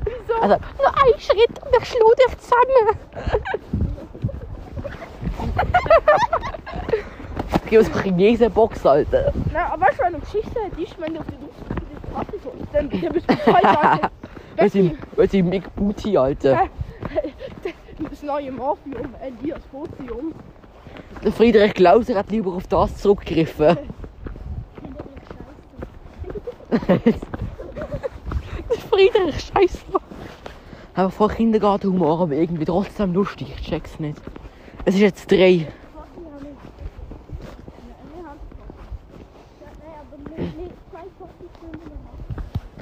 Wieso? 0.00 0.34
Also, 0.42 0.56
nur 0.76 0.88
ein 0.88 1.20
Schritt 1.20 1.62
und 1.64 1.76
ich 1.80 1.88
schlug 1.88 2.16
dich 2.16 2.38
zusammen. 2.38 2.98
Ich 7.54 7.70
gebe 7.70 7.84
uns 7.84 7.92
eine 7.92 8.02
Chinesen-Box, 8.02 8.84
Alter. 8.84 9.32
Na, 9.52 9.72
aber 9.72 9.86
weißt 9.86 10.00
du, 10.00 10.04
eine 10.04 10.18
Geschichte 10.18 10.58
ist, 10.76 11.00
wenn 11.00 11.14
du 11.14 11.20
auf 11.20 11.26
die 11.26 12.10
Straße 12.10 12.38
kommst, 12.42 12.74
dann, 12.74 12.88
bist 12.88 13.30
du 13.30 13.36
voll 13.36 13.54
weit. 13.54 14.10
Weil 14.56 14.70
sie, 14.70 14.98
weil 15.14 15.30
sie 15.30 15.42
Big 15.42 15.72
Booty, 15.76 16.18
Alter. 16.18 16.68
Das 18.10 18.22
neue 18.22 18.52
Morphium, 18.52 19.14
Elias 19.22 19.62
Photium. 19.72 20.34
Der 21.24 21.32
Friedrich 21.32 21.74
Klauser 21.74 22.14
hat 22.16 22.30
lieber 22.30 22.52
auf 22.52 22.66
das 22.66 22.96
zurückgegriffen. 22.98 23.76
Der 26.88 28.78
Friedrich, 28.90 29.40
scheiße. 29.40 29.78
Aber 30.94 31.10
voll 31.10 31.28
Kindergartenhumor, 31.28 32.20
aber 32.22 32.34
irgendwie 32.34 32.64
trotzdem 32.64 33.12
lustig. 33.12 33.52
Ich 33.58 33.66
check's 33.66 33.98
nicht. 34.00 34.20
Es 34.84 34.94
ist 34.94 35.00
jetzt 35.00 35.30
drei. 35.30 35.66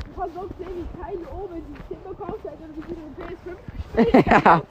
Ich 0.07 0.17
habe 0.17 0.31
so 0.35 0.41
gesehen, 0.43 0.75
wie 0.77 0.87
Teile 1.03 1.27
oben 1.35 1.63
die 1.69 1.95
Kinder 1.95 2.11
gekauft 2.11 2.45
hat 2.45 2.59
und 2.61 2.73
wie 2.77 2.83
die 2.95 4.13
PS5 4.23 4.45
Ja. 4.45 4.63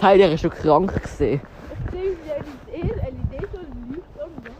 Teil 0.00 0.18
der 0.18 0.32
ist 0.32 0.40
schon 0.40 0.50
krank 0.50 1.02
gesehen. 1.02 1.40
Ich 1.86 1.90
sehe, 1.92 2.10
wie 2.12 2.82
die 2.82 2.88
LED 2.88 3.48
so 3.52 3.58
liegt 3.58 4.14
und 4.16 4.34
so. 4.44 4.50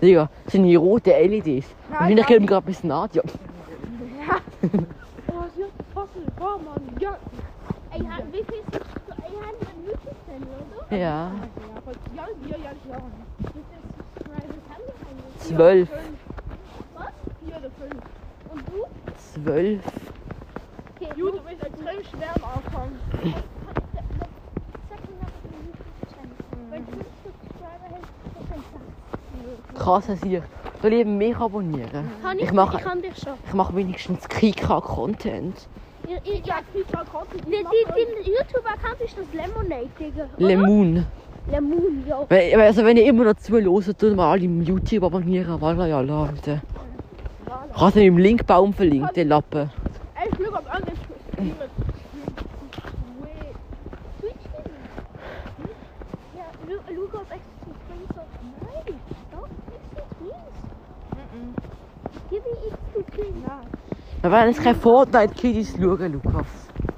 Digga, 0.00 0.28
das 0.44 0.52
sind 0.52 0.64
die 0.64 0.76
roten 0.76 1.10
LEDs. 1.10 1.66
Nein, 1.90 2.12
Und 2.12 2.18
ich 2.18 2.26
gebe 2.26 2.40
nein. 2.40 2.46
gerade 2.46 2.66
bis 2.66 2.84
Nadja. 2.84 3.22
Oh, 5.28 5.44
sie 5.56 5.64
hat 5.64 5.70
Fassel, 5.94 6.22
boah, 6.38 6.58
Mann, 6.58 6.82
ja. 7.00 7.16
Ey, 7.90 8.00
wie 8.32 8.44
viel 8.44 8.60
ist 8.60 8.72
das? 8.72 8.82
Ey, 9.18 9.32
haben 9.32 9.56
wir 9.60 9.68
einen 9.68 9.84
YouTube-Channel, 9.86 10.48
oder? 10.88 10.96
Ja. 10.96 10.98
Ja, 10.98 11.32
ja, 12.14 12.26
wir, 12.42 12.58
ja, 12.58 12.64
ja. 12.64 12.72
Ist, 12.72 13.54
was 14.14 14.26
wir 14.26 14.34
eigentlich? 14.34 15.38
Zwölf. 15.38 15.88
Was? 16.94 17.12
Und 18.52 18.68
du? 18.68 18.84
Zwölf. 19.16 19.84
Okay, 21.00 21.12
du, 21.16 21.30
du 21.30 21.40
bist 21.40 21.62
extrem 21.64 22.04
schwer 22.04 22.30
am 22.36 22.44
Anfang. 22.44 22.90
Wenn 26.70 26.86
du 26.86 26.92
50 26.92 27.06
Subscriber 27.24 27.88
hast, 27.90 28.50
dann 28.50 28.64
kannst 29.78 30.08
Krass, 30.08 30.20
dass 30.20 30.24
ihr 30.30 30.42
soll 30.82 30.92
ich 30.92 31.00
eben 31.00 31.18
mich 31.18 31.36
abonnieren. 31.36 32.10
du 32.22 32.38
Ich 32.44 32.52
mache, 32.52 32.78
kann 32.82 33.02
dich 33.02 33.16
schon. 33.18 33.34
ich 33.46 33.54
mache 33.54 33.74
wenigstens 33.76 34.28
Kika-Content. 34.28 35.68
Ich, 36.06 36.32
ich, 36.32 36.46
ja, 36.46 36.56
die, 36.72 36.84
die 38.24 38.30
YouTube-Account 38.30 39.00
ist 39.04 39.16
das 39.18 39.26
Lemonade, 39.32 39.88
Digga. 39.98 40.24
Lemon. 40.38 41.06
Lemon, 41.50 42.04
ja. 42.06 42.24
Wenn- 42.28 42.60
Also 42.60 42.84
wenn 42.84 42.96
ihr 42.96 43.04
immer 43.06 43.24
noch 43.24 43.34
zuhört, 43.34 43.98
tut 43.98 44.14
mal 44.16 44.30
alle 44.30 44.44
im 44.44 44.62
YouTube 44.62 45.02
abonnieren. 45.04 45.60
Voilà, 45.60 45.86
ja, 45.86 46.00
Leute. 46.00 46.62
Ich 47.74 47.80
habe 47.80 48.02
im 48.04 48.18
Linkbaum 48.18 48.72
verlinkt, 48.72 49.16
den 49.16 49.28
Lappen. 49.28 49.70
Ey, 50.14 50.28
ich 50.32 50.38
auf 50.48 50.66
andere 50.70 50.92
Streamer. 51.32 51.54
Ja, 56.36 56.44
Lu- 56.66 56.94
Lukas 56.94 57.20
extra 57.22 57.72
Screens 57.84 58.18
auf. 58.18 58.26
Nein, 58.60 58.94
doch, 59.32 59.48
extra 59.74 60.02
Screens. 60.14 60.56
Gib 62.30 62.44
mir 62.44 62.58
extra 62.70 63.12
Screens. 63.12 63.44
Wir 64.20 64.32
werden 64.32 64.48
jetzt 64.48 64.64
keine 64.64 64.74
Fortnite-Kiddies 64.76 65.76
schauen, 65.78 66.08
Lukas. 66.08 66.46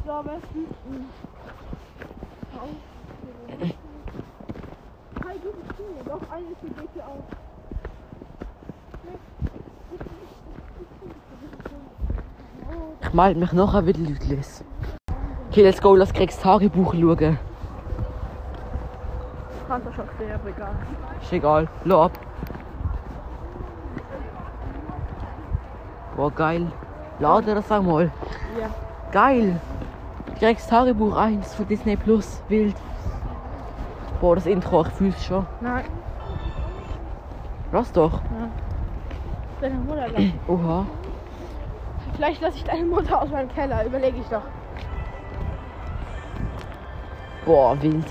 Ja, 0.07 0.23
besten. 0.23 0.67
Hi, 5.23 5.35
du 5.43 5.53
bist 5.53 5.75
hier. 5.77 6.05
Doch, 6.07 6.23
eine 6.33 6.47
ist 6.47 6.61
für 6.61 6.69
dich 6.69 7.03
auch. 7.03 7.25
Ich 13.03 13.13
melde 13.15 13.41
mich 13.41 13.53
nachher 13.53 13.87
wieder, 13.87 13.99
Leute. 13.99 14.47
Okay, 15.51 15.63
let's 15.63 15.83
go, 15.83 15.95
lass 15.95 16.15
Gregs 16.15 16.39
Tagebuch 16.39 16.95
schauen. 16.95 17.39
Kannst 19.69 19.87
du 19.87 19.93
schon 19.93 20.09
gesehen, 20.09 20.33
aber 20.33 20.49
egal. 20.49 20.75
Ist 21.21 21.33
egal, 21.33 21.69
lass 21.85 21.99
ab. 21.99 22.13
Boah, 26.17 26.31
geil. 26.31 26.67
Lade 27.21 27.55
das 27.55 27.71
einmal. 27.71 28.11
Ja. 28.59 28.71
Geil. 29.13 29.61
Gregs 30.39 30.67
Tagebuch 30.67 31.15
1 31.15 31.55
von 31.55 31.69
Disney 31.69 31.97
Plus. 31.97 32.43
Wild. 32.49 32.75
Boah, 34.21 34.35
das 34.35 34.47
Intro, 34.47 34.83
ich 34.83 34.93
fühl's 34.93 35.25
schon. 35.25 35.47
Nein, 35.61 35.85
Lass 37.73 37.93
doch. 37.93 38.21
deine 39.61 39.75
Mutter 39.77 40.09
da. 40.09 40.53
Oha. 40.53 40.87
Vielleicht 42.17 42.41
lasse 42.41 42.57
ich 42.57 42.65
deine 42.65 42.85
Mutter 42.85 43.23
aus 43.23 43.31
meinem 43.31 43.49
Keller, 43.49 43.85
überlege 43.85 44.19
ich 44.19 44.27
doch. 44.27 44.43
Boah, 47.45 47.81
wild. 47.81 48.07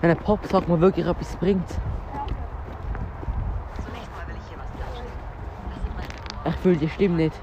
Wenn 0.00 0.10
ein 0.10 0.16
Pop 0.16 0.44
sagt 0.46 0.68
mal 0.68 0.80
wirklich 0.80 1.06
etwas 1.06 1.36
bringt. 1.36 1.68
Ich 6.44 6.56
fühle 6.56 6.76
die 6.76 6.88
Stimme 6.88 7.16
nicht. 7.16 7.38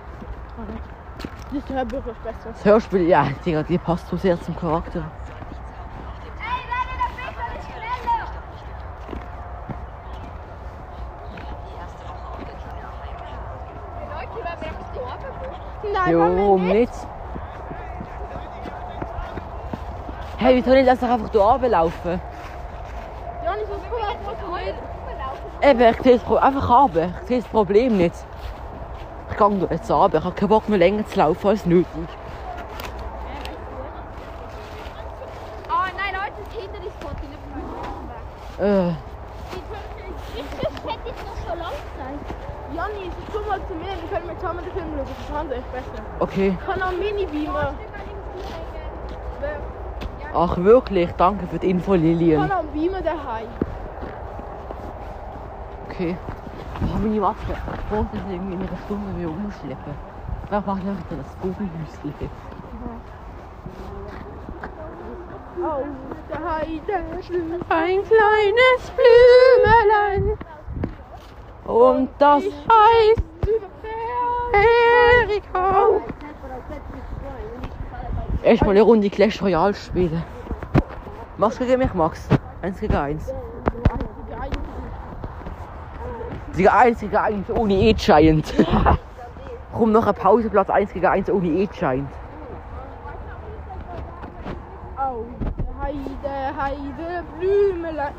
Das 1.55 1.69
Hörbuch 1.69 2.05
ist 2.05 2.21
besser. 2.21 2.49
Das 2.49 2.65
Hörspiel, 2.65 3.07
ja, 3.07 3.27
Digga, 3.45 3.63
die 3.63 3.77
passt 3.77 4.09
so 4.09 4.17
sehr 4.17 4.39
zum 4.41 4.57
Charakter. 4.57 5.09
Nein, 15.93 16.11
Jo, 16.11 16.19
warum 16.19 16.67
nicht? 16.67 16.91
Hey, 20.37 20.55
wieso 20.57 20.71
nicht 20.71 20.85
lass 20.85 20.99
doch 20.99 21.09
einfach 21.09 21.31
hier 21.31 21.41
runterlaufen? 21.41 22.21
Ja, 23.45 23.55
nicht 23.55 23.67
so 23.67 23.75
cool, 23.75 24.01
was 24.25 24.35
du 24.39 24.53
willst. 24.53 24.81
Eben, 25.61 25.81
ich 25.81 26.01
sehe 26.01 26.13
das 26.15 26.23
Pro 26.23 26.35
einfach 26.35 26.69
runter. 26.69 27.09
Ich 27.21 27.27
sehe 27.27 27.39
das 27.39 27.47
Problem 27.47 27.95
nicht. 27.95 28.15
Ich 29.35 29.39
gehe 29.39 29.59
da 29.59 29.67
jetzt 29.75 29.91
runter. 29.91 30.17
Ich 30.19 30.23
habe 30.23 30.33
keinen 30.35 30.47
Bock 30.47 30.69
mehr 30.69 30.77
länger 30.77 31.05
zu 31.05 31.17
laufen 31.19 31.47
als 31.47 31.65
nötig. 31.65 31.87
Ah, 35.69 35.87
nein, 35.93 36.13
Leute, 36.13 36.41
das 36.41 36.53
Hindernispot 36.61 37.11
in 37.21 37.29
der 38.57 38.87
Äh, 38.87 38.93
Das 40.37 40.93
hätte 40.93 41.09
ich 41.09 41.25
noch 41.25 41.49
schon 41.49 41.59
lang 41.59 41.73
sein. 41.97 42.19
Janni, 42.73 43.11
komm 43.33 43.45
mal 43.47 43.59
zu 43.67 43.73
mir, 43.75 43.87
wir 44.01 44.09
können 44.09 44.27
mit 44.27 44.39
zusammen 44.39 44.59
den 44.63 44.71
Film 44.71 44.85
schauen. 44.95 45.05
Das 45.05 45.09
ist 45.19 45.35
anders 45.35 45.63
besser. 45.73 46.03
okay. 46.19 46.57
Ich 46.57 46.65
kann 46.65 46.81
auch 46.81 46.91
Mini-Beamer. 46.91 47.73
Ach 50.33 50.57
wirklich, 50.57 51.09
danke 51.17 51.45
für 51.47 51.59
die 51.59 51.69
Info, 51.71 51.95
Ich 51.95 52.01
Lilian. 52.01 52.41
kann 52.47 52.51
auch 52.57 52.59
einen 52.59 52.71
Beamer 52.71 53.01
daheim. 53.01 53.47
Okay. 55.89 56.17
Warum 56.87 57.13
ich 57.13 57.21
warte? 57.21 57.39
Warum 57.89 58.07
ist 58.13 58.21
irgendwie 58.29 58.55
eine 58.55 58.67
Stunde 58.85 59.17
wieder 59.17 59.29
umschleppe? 59.29 59.91
Was 60.49 60.65
macht 60.65 60.83
denn 60.83 61.17
das 61.17 61.35
Vogelhüsle? 61.41 62.29
Auf 65.63 65.83
der 66.29 66.53
Heide 66.53 67.23
schlief 67.23 67.43
ein 67.69 67.99
kleines 68.03 68.91
Blümelein. 68.95 70.37
Und 71.65 72.09
das 72.19 72.43
heißt 72.43 73.23
Erika. 74.53 75.89
Erstmal 78.43 78.71
eine 78.71 78.81
Runde 78.81 79.09
Clash 79.09 79.41
Royale 79.41 79.73
spielen. 79.73 80.23
Mach's 81.37 81.57
gegen 81.57 81.79
mich, 81.79 81.93
Max. 81.93 82.27
Eins 82.61 82.79
gegen 82.79 82.95
1. 82.95 83.33
Sieger 86.55 86.73
1 86.73 87.01
gegen 87.01 87.17
1 87.17 87.49
ohne 87.49 87.73
E-Giant. 87.73 88.53
Warum 89.73 89.91
noch 89.91 90.07
ein 90.07 90.15
Pauseplatz 90.15 90.69
1 90.69 90.93
gegen 90.93 91.05
1 91.05 91.29
ohne 91.29 91.47
E-Giant. 91.47 92.09
Oh, 94.97 95.25
Heide, 95.81 96.55
Heide, 96.55 97.23
Blümelein. 97.37 98.13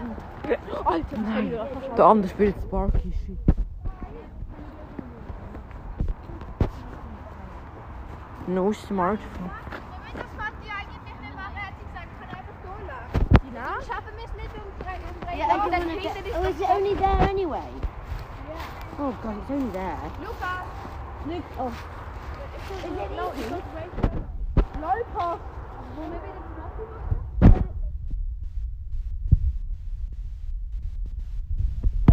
Alter, 0.85 1.17
Nein. 1.17 1.53
Der 1.97 2.05
andere 2.05 2.29
spielt 2.29 2.57
Sparky 2.63 3.13
Shit. 3.25 3.39
No 8.49 8.71
Smartphone. 8.73 9.51
Yeah, 15.35 15.49
I 15.51 15.69
can, 15.69 15.91
I 15.91 15.97
can, 16.01 16.27
it 16.27 16.35
was 16.35 16.71
only 16.71 16.95
there 16.95 17.21
anyway. 17.23 17.86
Oh 18.99 19.15
god, 19.23 19.37
it's 19.37 19.51
only 19.51 19.71
there. 19.73 20.11
Lukas! 20.21 20.65
Look, 21.27 21.45
oh, 21.59 21.73
Lollpass. 24.81 25.39
Wollen 25.97 26.13
wir 26.13 26.21
wieder 26.23 26.41
das 26.41 26.51
Nacken 26.57 26.89
machen? 26.95 27.17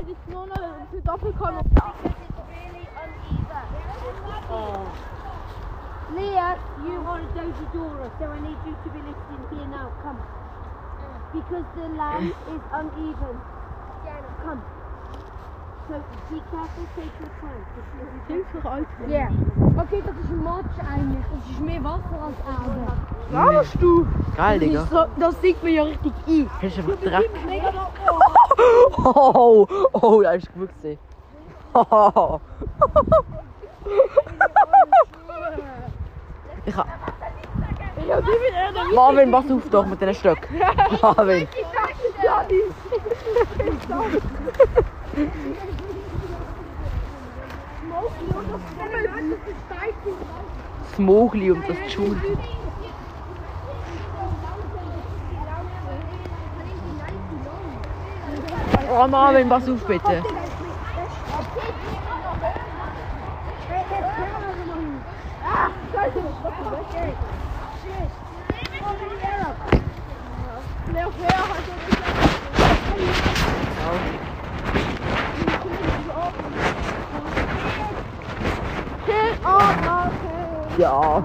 Es 0.02 0.08
ist 0.10 0.30
nur 0.30 0.46
noch 0.48 0.58
eine 0.58 1.02
Doppelkolonne. 1.04 1.64
oh. 4.50 4.88
Leah, 6.14 6.58
you 6.86 7.02
want 7.02 7.34
Doji 7.34 7.66
Dora, 7.74 8.12
so 8.20 8.26
I 8.26 8.40
need 8.42 8.58
you 8.66 8.76
to 8.84 8.90
be 8.90 9.00
listening 9.00 9.44
here 9.52 9.68
now. 9.68 9.90
Come. 10.04 10.20
Because 11.32 11.66
the 11.76 11.88
land 11.96 12.34
is 12.50 12.62
uneven. 12.74 13.42
Come. 14.44 14.62
So 15.90 15.96
be 16.30 16.40
careful, 16.50 16.86
take 16.96 17.12
your 17.20 17.30
time. 17.42 17.66
Hilfe, 18.30 18.66
Alter. 18.66 19.08
Yeah. 19.10 19.30
Okay, 19.78 20.02
das 20.06 20.16
ist 20.16 20.32
Matsch 20.32 20.80
eigentlich. 20.80 21.26
Das 21.30 21.50
ist 21.52 21.60
mehr 21.60 21.84
Wasser 21.84 22.20
als 22.24 22.40
Erde. 22.40 22.88
Laberst 23.32 23.78
du? 23.82 24.08
Geil, 24.38 24.60
Digga. 24.60 25.10
das 25.20 25.42
sieht 25.42 25.62
mir 25.62 25.72
ja 25.72 25.84
richtig 25.84 26.14
ein. 26.26 26.50
Das 26.62 26.72
ist 26.72 26.80
einfach 26.80 27.00
Dreck. 27.02 27.30
Oh, 28.98 29.68
oh, 29.94 30.22
das 30.22 30.44
ist. 30.44 31.00
Oh. 31.74 32.40
Ich 36.66 36.78
hab... 36.78 36.88
Ja, 38.08 38.22
die 38.22 38.30
er 38.54 38.72
da 38.74 38.84
Marvin, 38.94 39.32
pass 39.32 39.52
auf 39.52 39.70
doch 39.70 39.86
mit 39.86 40.00
den 40.00 40.14
Stöcken. 40.14 40.60
Marvin. 41.02 41.48
Ja, 42.24 42.44
die. 42.50 42.64
Smogli 50.96 51.52
und 51.52 51.70
das 51.70 51.92
Schul. 51.92 52.18
Oh 58.92 59.08
Marvin, 59.08 59.50
pass 59.50 59.70
auf 59.70 59.86
bitte. 59.86 60.24
Okay. 73.94 74.33
Ja. 80.78 81.24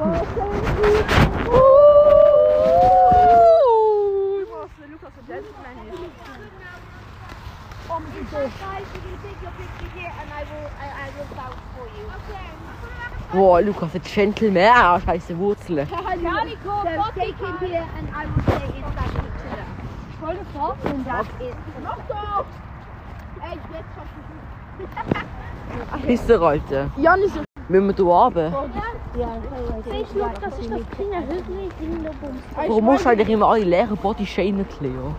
Boah, 13.33 13.61
Lukas, 13.61 13.95
ein 13.95 14.03
Gentleman. 14.03 15.01
Scheiße 15.05 15.39
Wurzeln. 15.39 15.89
Calico, 15.89 16.83
so 16.83 17.05
take 17.15 17.37
him 17.37 17.59
here 17.61 17.87
and 17.97 18.09
I 18.15 18.27
will 18.27 18.43
say 18.47 18.65
it's 18.79 18.95
that 18.95 19.11
picture. 19.15 19.65
Voll 20.21 20.39
vorstellen, 20.53 21.05
das 21.05 21.27
ist. 21.41 21.57
Mach 21.83 21.99
doch! 22.09 22.47
Ey, 23.41 23.59
jetzt 23.73 24.48
Pisser, 26.07 26.41
Alter. 26.41 26.91
Jan 26.97 27.21
ist 27.21 27.39
Müssen 27.69 27.87
wir 27.89 27.93
da 27.93 28.03
runter? 28.03 28.53
Siehst 29.85 30.15
du, 30.15 30.21
das 30.41 30.59
ist 30.59 30.71
das 30.71 30.81
kleine 30.91 31.27
Hügel 31.27 31.71
in 31.81 32.03
der 32.03 32.11
Bums. 32.11 32.43
Warum 32.57 32.85
musst 32.85 33.05
du 33.05 33.11
eigentlich 33.11 33.29
immer 33.29 33.49
alle 33.49 33.65
leeren 33.65 33.97
Bodyshamen 33.97 34.67
Leo? 34.81 35.15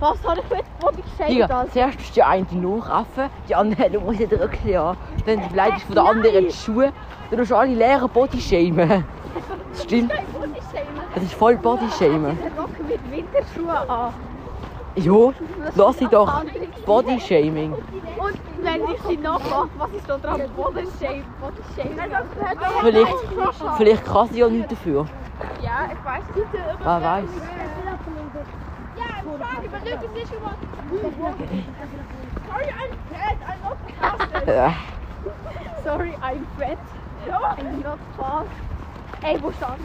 Was 0.00 0.26
hat 0.26 0.38
ich 0.38 0.50
mit 0.50 0.64
Body 0.80 1.02
Digga, 1.28 1.46
Shade 1.48 1.70
zuerst 1.72 2.00
ist 2.00 2.16
die 2.16 2.22
eine 2.22 2.46
nachraffen, 2.52 3.30
die 3.48 3.54
andere 3.54 3.98
muss 4.04 4.20
ich 4.20 4.28
drücken, 4.28 4.68
ja. 4.68 4.96
Dann 5.26 5.48
beleidigst 5.48 5.82
du 5.84 5.86
von 5.86 5.94
der 5.94 6.04
anderen 6.04 6.48
die 6.48 6.52
Schuhe, 6.52 6.92
dann 7.30 7.38
musst 7.38 7.50
du 7.50 7.56
alle 7.56 7.74
leeren 7.74 8.08
Bodyshamen. 8.08 9.04
Das 9.72 9.84
stimmt, 9.84 10.12
das 11.14 11.22
ist 11.22 11.34
voll 11.34 11.56
Bodyshamen. 11.56 12.36
Rock 12.58 12.70
mit 12.88 13.10
Winterschuhen 13.10 13.70
an. 13.70 14.12
Jo, 14.96 15.32
lass 15.74 16.00
ich 16.00 16.08
doch. 16.08 16.44
Bodyshaming. 16.84 17.72
Und 17.72 18.40
wenn 18.62 18.82
ich 18.92 19.02
sie 19.02 19.16
nachmache, 19.16 19.68
was 19.78 19.90
ist 19.90 20.08
da 20.08 20.18
dran? 20.18 20.42
Body 20.56 20.86
Shame, 20.98 21.24
Body 21.40 21.62
Shame. 21.74 21.96
Vielleicht, 22.80 23.14
vielleicht 23.76 24.04
kann 24.04 24.28
sie 24.28 24.40
ja 24.40 24.48
nichts 24.48 24.68
dafür. 24.68 25.06
Ja, 25.62 25.88
ich 25.92 26.04
weiß 26.04 26.24
nicht. 26.34 26.48
Wer 26.52 27.02
weiß. 27.02 27.24
Ja, 28.96 29.04
ich 29.16 29.24
frage, 29.38 29.68
but 29.68 29.84
look 29.84 29.94
at 29.94 30.14
this 30.14 30.30
one. 30.42 30.58
Sorry, 32.48 32.68
I'm 32.70 32.92
fat. 33.10 33.38
I'm 33.46 33.60
not 33.62 33.78
fast. 33.98 35.84
Sorry, 35.84 36.14
I'm 36.20 36.46
fat. 36.58 36.78
I'm 37.58 37.82
not 37.82 37.98
fast. 38.16 38.69
Ey, 39.22 39.38
wo 39.42 39.52
stand 39.52 39.80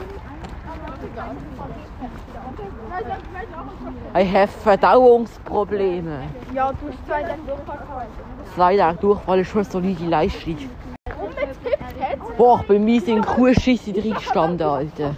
I 4.15 4.23
have 4.23 4.47
Verdauungsprobleme. 4.63 6.31
Ja, 6.53 6.71
du 6.71 6.87
hast 6.87 7.05
zwei 7.05 7.23
Tage 7.23 7.41
durchgefallen. 7.45 8.09
Zwei 8.55 8.77
Tage 8.77 8.97
Durchfall 8.99 9.39
ist 9.39 9.49
schon 9.49 9.59
eine 9.59 9.69
solide 9.69 10.05
Leistung. 10.05 10.55
Und 10.55 11.35
mit 11.35 11.63
Tipps 11.63 12.37
Boah, 12.37 12.63
bei 12.67 12.79
mir 12.79 13.01
sind 13.01 13.25
Kuhschisse 13.25 13.91
drin 13.93 14.13
gestanden, 14.13 14.67
Alter. 14.67 15.15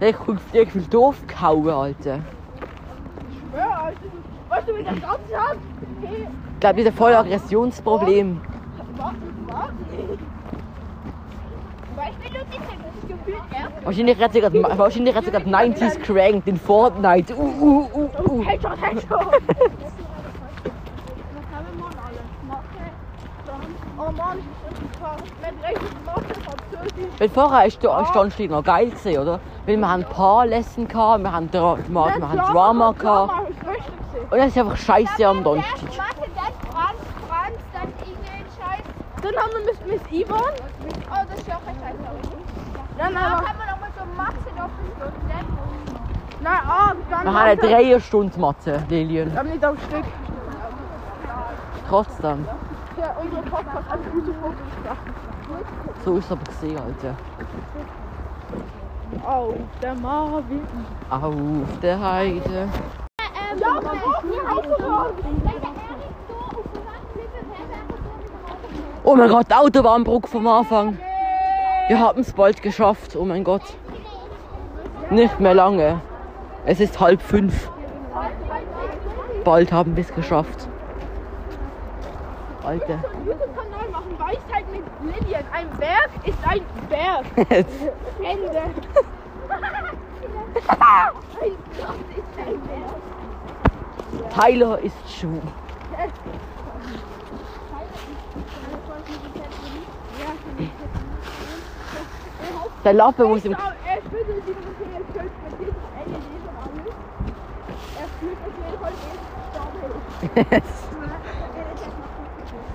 Ich 0.00 0.16
hab 0.18 0.40
irgendwie 0.52 0.86
doof 0.86 1.26
gehauen, 1.26 1.70
Alter. 1.70 2.20
Ja, 3.56 3.70
Alter. 3.84 3.98
du- 4.02 4.50
Weißt 4.50 4.68
du, 4.68 4.72
wie 4.78 4.84
das 4.84 5.00
Ganze 5.00 5.34
hat? 5.36 5.58
Ich 6.54 6.60
glaube, 6.60 6.80
ich 6.80 6.86
habe 6.86 6.96
voll 6.96 7.14
Aggressionsproblem. 7.14 8.40
was? 8.96 9.14
Was? 9.46 9.70
Weißt 11.96 12.14
du, 12.18 12.24
wie 12.24 12.28
du 12.28 12.44
dich 12.44 12.58
das 12.58 12.94
ist 12.94 13.08
gefühlt 13.08 13.10
erst. 13.10 13.17
Wahrscheinlich 13.84 14.18
hat 14.20 14.32
sie 14.32 14.40
gerade 14.40 14.62
wahrscheinlich 14.78 15.14
hat 15.14 15.24
sie 15.24 15.30
gerade 15.30 15.48
90s 15.48 15.98
cranked 16.00 16.48
in 16.48 16.56
Fortnite. 16.58 17.34
Uh, 17.34 17.42
uh, 17.42 17.90
uh, 17.94 18.30
uh. 18.30 18.44
Headshot, 18.44 18.80
Headshot. 18.80 19.26
Oh. 23.98 24.12
Mit. 25.42 25.78
Weil 27.18 27.28
vorher 27.28 27.66
ist 27.66 27.82
der 27.82 28.06
Standstieg 28.06 28.50
noch 28.50 28.62
geil 28.62 28.90
gewesen, 28.90 29.18
oder? 29.18 29.40
Weil 29.66 29.76
wir 29.76 29.88
haben 29.88 30.04
Paar-Lesson 30.04 30.88
gehabt, 30.88 31.22
wir 31.22 31.32
haben, 31.32 31.50
Dra 31.50 31.78
wir 31.88 32.04
haben 32.04 32.38
Drama 32.38 32.92
gehabt. 32.92 33.32
Und 34.30 34.38
es 34.38 34.46
ist 34.48 34.58
einfach 34.58 34.76
scheiße 34.76 35.26
am 35.26 35.42
Donnerstag. 35.42 35.90
Dann 39.22 39.36
haben 39.36 39.50
wir 39.52 39.92
Miss, 39.92 40.26
Yvonne. 40.26 40.42
Oh, 41.10 41.24
das 41.28 41.40
ist 41.40 41.48
ja 41.48 41.56
auch 41.56 41.66
ein 41.66 41.76
Scheiß. 41.80 42.27
Dann 42.98 43.14
Dann 43.14 43.22
haben 43.22 43.42
wir... 43.42 43.48
haben 43.48 43.58
wir 43.58 43.66
noch 43.66 43.80
mal 43.80 43.90
so 43.96 44.04
Mathe 44.16 44.56
noch 44.56 44.70
Stunden. 44.96 45.68
Nein, 46.40 46.60
ah, 46.66 46.92
dann 47.10 47.24
Wir 47.24 47.32
haben 47.32 47.36
eine 47.36 47.56
Dreierstunde 47.56 48.40
Mathe, 48.40 48.82
Lilian. 48.88 49.30
Wir 49.32 49.38
haben 49.38 49.50
nicht 49.50 49.64
am 49.64 49.76
Stück. 49.78 50.04
Trotzdem. 51.88 52.44
Ja, 52.98 53.14
unser 53.22 53.42
Podcast 53.42 53.88
hat 53.88 54.12
gute 54.12 54.34
Fotos 54.34 54.56
gemacht. 54.82 54.98
So 56.04 56.16
ist 56.16 56.24
es 56.24 56.32
aber 56.32 56.44
gesehen, 56.44 56.78
Alter. 56.78 57.14
Oh, 59.24 59.54
der 59.80 59.94
Marvin. 59.94 60.66
Auf 61.08 61.80
der 61.80 62.00
Heide. 62.00 62.68
Ja, 63.58 63.74
wir 63.74 63.80
brauchen 63.80 64.30
ein 64.32 64.56
Autobahn. 64.56 65.12
Oh 69.04 69.14
mein 69.14 69.28
Gott, 69.28 69.46
die 69.48 69.54
Autobahnbrücke 69.54 70.28
vom 70.28 70.46
Anfang. 70.48 70.98
Wir 71.88 71.98
haben 72.00 72.20
es 72.20 72.32
bald 72.34 72.60
geschafft, 72.60 73.16
oh 73.16 73.24
mein 73.24 73.44
Gott. 73.44 73.62
Nicht 75.08 75.40
mehr 75.40 75.54
lange. 75.54 76.02
Es 76.66 76.80
ist 76.80 77.00
halb 77.00 77.22
fünf. 77.22 77.70
Bald 79.42 79.72
haben 79.72 79.96
wir 79.96 80.02
es 80.04 80.14
geschafft. 80.14 80.68
Alter. 82.62 83.02
YouTube-Kanal 83.24 83.88
machen 83.90 84.18
Weisheit 84.18 84.66
mit 84.70 84.82
Lillian. 85.02 85.44
Ein 85.50 85.70
Berg 85.78 86.10
ist 86.24 86.36
ein 86.46 86.60
Berg. 86.90 87.24
Ende. 88.22 88.60
ein 90.68 91.52
Gott 91.78 92.04
ist 92.18 92.38
ein 92.38 92.60
Berg. 92.68 94.30
Tyler 94.34 94.78
ist 94.80 95.10
Schuh. 95.10 95.40
Der 102.84 102.92
Lappe 102.92 103.24
muss 103.24 103.44
im. 103.44 103.52
Er 103.52 103.58
fühlt 104.02 104.26
sich 104.26 104.46
wie 104.46 104.52
ein 104.52 105.04
Schild 105.12 105.32
mit 105.44 105.60
diesem 105.60 105.74
Ende 105.98 106.18
dieser 106.30 106.52
alles. 106.62 106.94
Er 107.98 108.08
fühlt 108.20 108.38
auf 108.46 108.54
jeden 108.64 108.78
Fall 108.80 108.92
den 110.50 110.62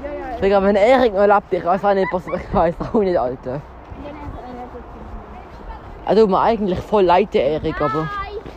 Ja, 0.03 0.09
ja, 0.11 0.37
Digga, 0.41 0.61
wenn 0.63 0.75
Erik 0.75 1.13
noch 1.13 1.25
lebt, 1.25 1.53
ich 1.53 1.63
weiß 1.63 1.85
auch 1.85 1.93
nicht, 1.93 2.11
was 2.11 2.27
ich 2.27 2.53
weiß 2.53 2.75
auch 2.81 2.99
nicht, 2.99 3.17
Alter. 3.17 3.61
Er 6.05 6.15
tut 6.17 6.29
mir 6.29 6.41
eigentlich 6.41 6.79
voll 6.79 7.03
leid, 7.03 7.33
der 7.33 7.45
Erik, 7.45 7.79
aber. 7.79 8.09
Nein, 8.09 8.09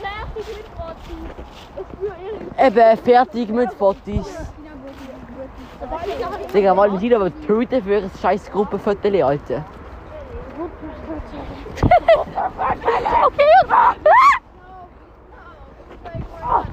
fertig 0.03 0.47
mit 0.57 0.67
Rotzi. 0.77 1.15
ich 1.77 1.87
spüre 1.93 2.15
Erik. 2.59 2.77
Eben, 2.77 3.05
fertig 3.05 3.49
mit 3.51 3.73
Fotos. 3.75 4.47
Digga, 6.53 6.77
Valentin 6.77 7.15
aber 7.15 7.31
töten 7.47 7.83
für 7.85 7.97
ein 7.99 8.11
scheiß 8.21 8.51
Gruppenfoto, 8.51 9.09
Alter. 9.25 9.65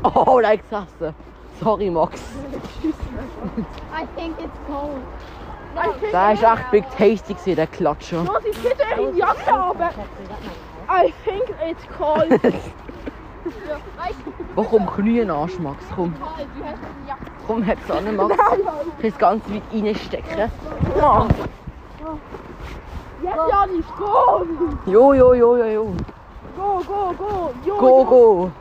Oh, 0.03 0.39
like 0.41 0.63
Sasse. 0.69 1.13
Sorry, 1.59 1.89
Max. 1.89 2.21
I 3.91 4.05
think 4.15 4.39
it's 4.39 4.57
cold. 4.67 5.01
Der 6.11 6.33
ist 6.33 6.43
echt 6.43 6.71
big 6.71 6.83
tasty 6.91 7.33
gewesen, 7.33 7.55
der 7.55 7.67
Klatscher. 7.67 8.23
Los, 8.23 8.45
ich 8.45 8.57
bitte 8.59 8.83
in 8.97 9.13
die 9.13 9.19
Jacke 9.19 9.51
aber. 9.53 9.89
I 10.87 11.11
think 11.25 11.49
it's 11.67 11.83
cold. 11.97 12.39
Warum 14.55 14.85
Knie 14.85 15.29
Arsch, 15.29 15.57
Max? 15.59 15.83
Komm, 15.95 16.13
komm, 17.47 17.63
heb's 17.63 17.89
an, 17.89 18.15
Max. 18.15 18.35
Ich 19.01 19.17
kann 19.17 19.41
es 19.41 19.49
ganz 19.49 19.49
weit 19.49 19.63
reinstecken. 19.73 20.51
Ja. 20.97 21.27
Jetzt 23.23 23.49
ja 23.49 23.65
nicht. 23.67 23.97
Go! 23.97 24.45
Jo, 24.85 25.13
jo, 25.13 25.33
jo, 25.33 25.55
jo, 25.57 25.65
jo. 25.65 25.93
Go, 26.55 26.81
go, 26.85 27.13
go! 27.17 27.53
Jo, 27.65 27.77
Go, 27.77 27.87
jo. 27.99 28.05
go. 28.05 28.51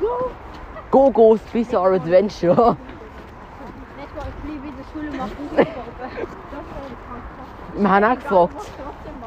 Go! 0.00 0.30
Go, 0.90 1.10
go, 1.10 1.38
Bizarre 1.52 1.94
Adventure. 1.94 2.76
Let's 3.96 4.12
go, 4.14 4.20
ich 4.20 4.50
liebe 4.50 4.66
diese 4.66 4.84
Schule 4.92 5.10
machen. 5.16 5.48
Wir 7.74 7.90
haben 7.90 8.04
auch 8.04 8.16
gefragt. 8.18 8.54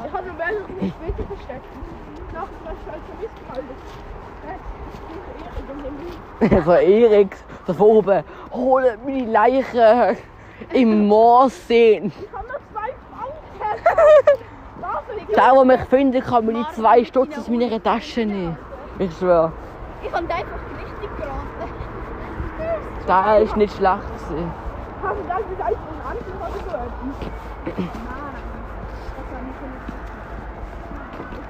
Ich 0.06 0.12
habe 0.12 0.26
mir 0.26 0.32
mehrere 0.34 0.62
später 0.62 1.24
versteckt. 1.26 1.66
Nach 2.32 2.48
was 2.64 2.76
Schweizer 2.84 3.14
Missgehalten. 3.20 3.76
So 6.64 6.72
Erik, 6.72 7.36
da 7.66 7.72
oben. 7.80 8.22
Holen 8.52 8.98
meine 9.04 9.24
Leichen 9.24 10.16
im 10.72 11.08
Moor 11.08 11.50
sehen. 11.50 12.12
Ich 12.20 12.32
habe 12.32 12.46
noch 12.46 12.60
zwei 12.72 12.94
Franken. 13.10 13.85
Der, 15.34 15.52
der 15.52 15.64
mich 15.64 15.80
findet, 15.88 16.24
kann 16.24 16.46
mir 16.46 16.52
die 16.54 16.66
zwei 16.74 17.04
Stutz 17.04 17.36
aus 17.38 17.48
meiner 17.48 17.82
Tasche 17.82 18.24
nehmen. 18.24 18.56
Ich 18.98 19.14
schwöre. 19.16 19.52
Ich 20.02 20.12
habe 20.12 20.18
einfach 20.22 20.58
richtig 20.78 21.16
geraten. 21.16 21.46
Der 23.06 23.38
ist 23.42 23.56
nicht 23.56 23.76
schlecht. 23.76 23.90
Hast 23.92 24.30
du 24.30 25.24
das 25.28 25.38
mit 25.50 25.60
einen 25.60 25.76
Anfang 26.06 26.38
oder 26.40 26.58
so 26.64 26.76
etwas? 26.76 27.16
Ich 27.66 27.76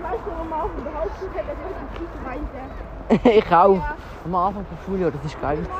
weiß 0.03 0.13
nicht, 0.13 0.27
warum 0.27 0.49
man 0.49 0.61
auf 0.61 0.71
dem 0.77 0.85
Hauptstuhl 0.99 1.29
hätte, 1.35 1.47
dass 1.47 1.57
ich 1.95 2.01
nicht 2.01 2.17
weiter. 2.25 2.65
Ich 3.39 3.53
auch. 3.55 3.81
Am 4.25 4.35
Anfang 4.35 4.67
der 4.69 4.79
Schule, 4.85 5.13
das 5.13 5.25
ist 5.25 5.41
geil. 5.41 5.59
Gewesen. 5.59 5.73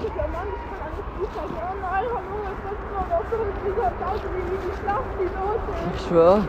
ich 0.00 0.12
hab 0.14 0.79
ich 1.22 1.30
sagen. 1.34 1.54
Oh 1.54 1.74
nein, 1.80 2.04
hallo, 2.14 2.36
ich 2.44 2.60
weiß 2.64 2.78
nicht, 2.80 2.94
was 3.10 3.24
du 3.30 3.36
mit 3.44 3.58
dieser 3.64 3.90
Pause, 4.00 4.26
wie 4.34 4.44
die 4.56 4.72
Schlacht, 4.80 5.12
die 5.18 5.28
Note. 5.36 5.70
Ich 5.94 6.02
schwöre. 6.06 6.42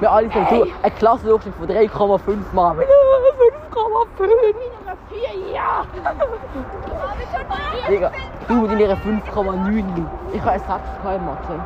Wir 0.00 0.10
alle 0.10 0.30
sind 0.30 0.50
du. 0.50 0.66
Ein 0.82 0.94
Klassendurchschnitt 0.94 1.54
von 1.54 1.68
3,5 1.68 2.52
Mal. 2.52 2.76
5,5! 2.76 2.84
Vier, 5.08 5.34
ja! 5.54 5.84
Digga, 7.88 8.10
du 8.48 8.54
mit 8.54 8.70
deiner 8.72 8.96
5,9. 8.96 10.06
Ich 10.32 10.42
habe 10.42 10.58
6 10.58 10.70
in 11.04 11.24
Mathe. 11.24 11.60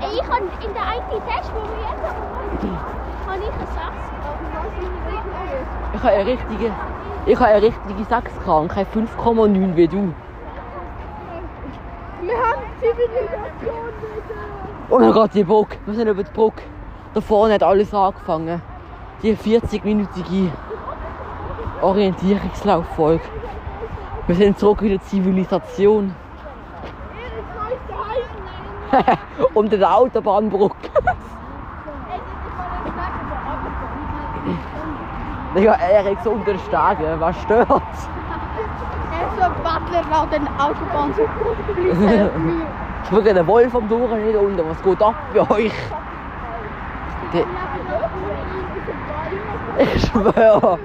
Ich 0.00 0.22
habe 0.22 0.42
in 0.64 0.74
der 0.74 0.82
einen 0.82 1.22
Test, 1.26 1.52
wo 1.54 1.60
wir 1.60 1.80
jetzt 1.88 2.02
haben, 2.04 2.20
habe 3.26 3.38
ich 3.38 3.52
eine 3.54 3.66
6 3.66 3.78
Ich 5.94 6.02
habe 6.02 6.14
eine 6.14 6.26
richtige. 6.26 6.72
Ich 7.26 7.36
habe 7.36 7.46
eine 7.46 7.62
richtige 7.62 8.04
6 8.04 8.40
gehabt 8.44 8.60
und 8.60 8.68
keine 8.68 8.86
5,9 8.86 9.76
wie 9.76 9.88
du. 9.88 10.14
Wir 12.28 12.36
haben 12.36 12.62
Zivilisation, 12.78 13.92
bitte! 14.02 14.38
Oh 14.90 14.98
mein 14.98 15.12
Gott, 15.12 15.30
die 15.32 15.44
Brücke. 15.44 15.78
Wir 15.86 15.94
sind 15.94 16.08
über 16.08 16.22
die 16.22 16.30
Brücke. 16.30 16.62
Da 17.14 17.22
vorne 17.22 17.54
hat 17.54 17.62
alles 17.62 17.94
angefangen. 17.94 18.60
Die 19.22 19.34
40-minütige 19.34 20.50
Orientierungslauffolge. 21.80 23.24
Wir 24.26 24.34
sind 24.34 24.58
zurück 24.58 24.82
in 24.82 24.90
der 24.90 25.02
Zivilisation. 25.04 26.14
Unter 29.54 29.78
der 29.78 29.96
Autobahnbrücke. 29.96 30.90
Digga, 35.56 35.72
er 35.76 36.12
ist 36.12 36.18
so 36.24 36.32
unter 36.32 36.52
den 36.52 36.58
Stegen. 36.58 37.20
Was 37.20 37.40
stört? 37.40 37.82
Er 39.98 40.04
so 40.04 40.10
Butler 40.10 40.18
laut 40.18 40.32
den 40.32 40.48
Autobahn. 40.58 41.12
Ich 43.04 43.12
will 43.12 43.22
den 43.22 43.46
Wolf 43.46 43.74
am 43.74 43.88
Durch 43.88 44.10
nicht 44.22 44.36
unten. 44.36 44.68
Was 44.68 44.82
geht 44.82 45.02
ab 45.02 45.14
bei 45.32 45.40
euch? 45.40 45.72
Die- 47.32 47.44
Ich 49.82 50.06
schwöre. 50.06 50.78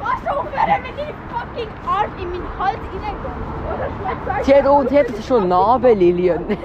Was 0.00 0.26
auch 0.30 0.44
wäre, 0.44 0.78
wenn 0.82 0.94
die 0.96 1.12
fucking 1.28 1.70
Arm 1.84 2.10
in 2.20 2.30
meinen 2.30 2.48
Hals 2.58 2.78
reingeht? 3.02 4.44
Sie 4.44 4.54
hat, 4.54 4.66
oh, 4.66 4.84
sie 4.88 4.98
hat 4.98 5.06
schon 5.26 5.48
Narbe, 5.48 5.92
Lilian. 5.92 6.44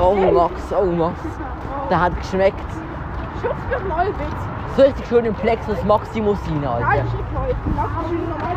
oh 0.00 0.14
Max, 0.14 0.72
oh 0.78 0.84
Max. 0.86 1.18
Der 1.88 2.00
hat 2.00 2.16
geschmeckt. 2.18 2.70
Schutz 3.40 3.54
mich 3.70 3.88
neu, 3.88 4.06
bitte! 4.06 4.59
So 4.76 4.82
richtig 4.82 5.06
schön 5.08 5.24
im 5.24 5.34
Plexus 5.34 5.82
Maximus 5.84 6.38
Nein, 6.48 6.64
Alter. 6.64 7.04
Mach 7.76 8.08
schön 8.08 8.28
normal. 8.28 8.56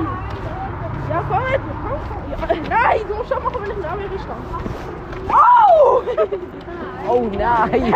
Ja, 1.09 1.24
komm 1.30 1.43
jetzt, 1.51 1.64
komm. 1.84 1.99
Ja, 2.32 2.38
nein, 2.70 3.01
du 3.07 3.16
musst 3.16 3.30
schon 3.30 3.43
machen, 3.43 3.57
wenn 3.61 3.72
ich 3.72 3.78
neben 3.78 4.14
mir 4.14 4.20
stand. 4.20 4.45
Oh! 5.30 6.03
Oh 7.07 7.30
nein. 7.38 7.93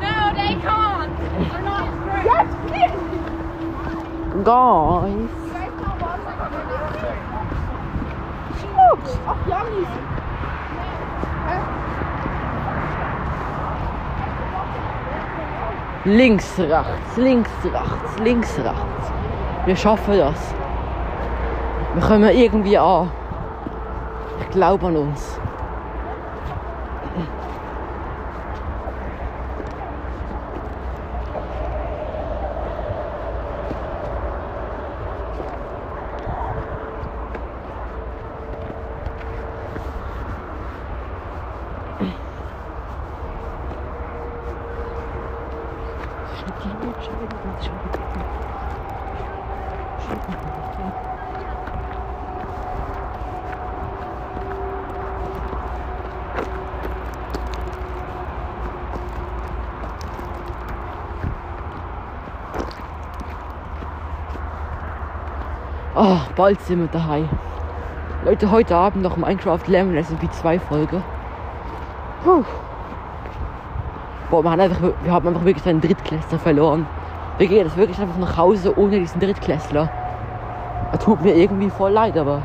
No, 0.00 0.14
they 0.34 0.54
can't. 0.62 1.12
They're 1.50 1.62
not 1.62 1.88
straight. 2.02 2.24
Jetzt 2.24 2.56
flieg! 2.66 2.92
Guys. 4.44 5.30
Ach, 9.26 9.40
Janis! 9.48 9.88
Links, 16.06 16.58
rechts, 16.58 17.16
links, 17.16 17.50
rechts, 17.64 18.18
links, 18.22 18.58
rechts. 18.58 19.12
Wir 19.64 19.74
schaffen 19.74 20.18
das. 20.18 20.54
Wir 21.94 22.02
kommen 22.02 22.28
irgendwie 22.28 22.76
an. 22.76 23.10
Ich 24.42 24.50
glaube 24.50 24.86
an 24.88 24.96
uns. 24.96 25.38
Oh, 65.96 66.18
bald 66.44 66.60
sind 66.60 66.78
wir 66.78 66.88
daheim. 66.88 67.26
Leute, 68.26 68.50
heute 68.50 68.76
Abend 68.76 69.02
noch 69.02 69.16
Minecraft 69.16 69.66
Lemon 69.66 69.96
SMP 70.04 70.30
2 70.30 70.58
Folge. 70.58 71.02
Puh. 72.22 72.44
Boah, 74.28 74.42
wir 74.42 74.50
haben, 74.50 74.60
einfach, 74.60 74.78
wir 75.02 75.10
haben 75.10 75.26
einfach 75.26 75.46
wirklich 75.46 75.66
einen 75.66 75.80
Drittklässler 75.80 76.38
verloren. 76.38 76.86
Wir 77.38 77.46
gehen 77.46 77.64
jetzt 77.64 77.78
wirklich 77.78 77.98
einfach 77.98 78.18
nach 78.18 78.36
Hause 78.36 78.78
ohne 78.78 79.00
diesen 79.00 79.20
Drittklässler. 79.20 79.88
Er 80.92 80.98
tut 80.98 81.22
mir 81.22 81.34
irgendwie 81.34 81.70
voll 81.70 81.92
leid, 81.92 82.18
aber 82.18 82.42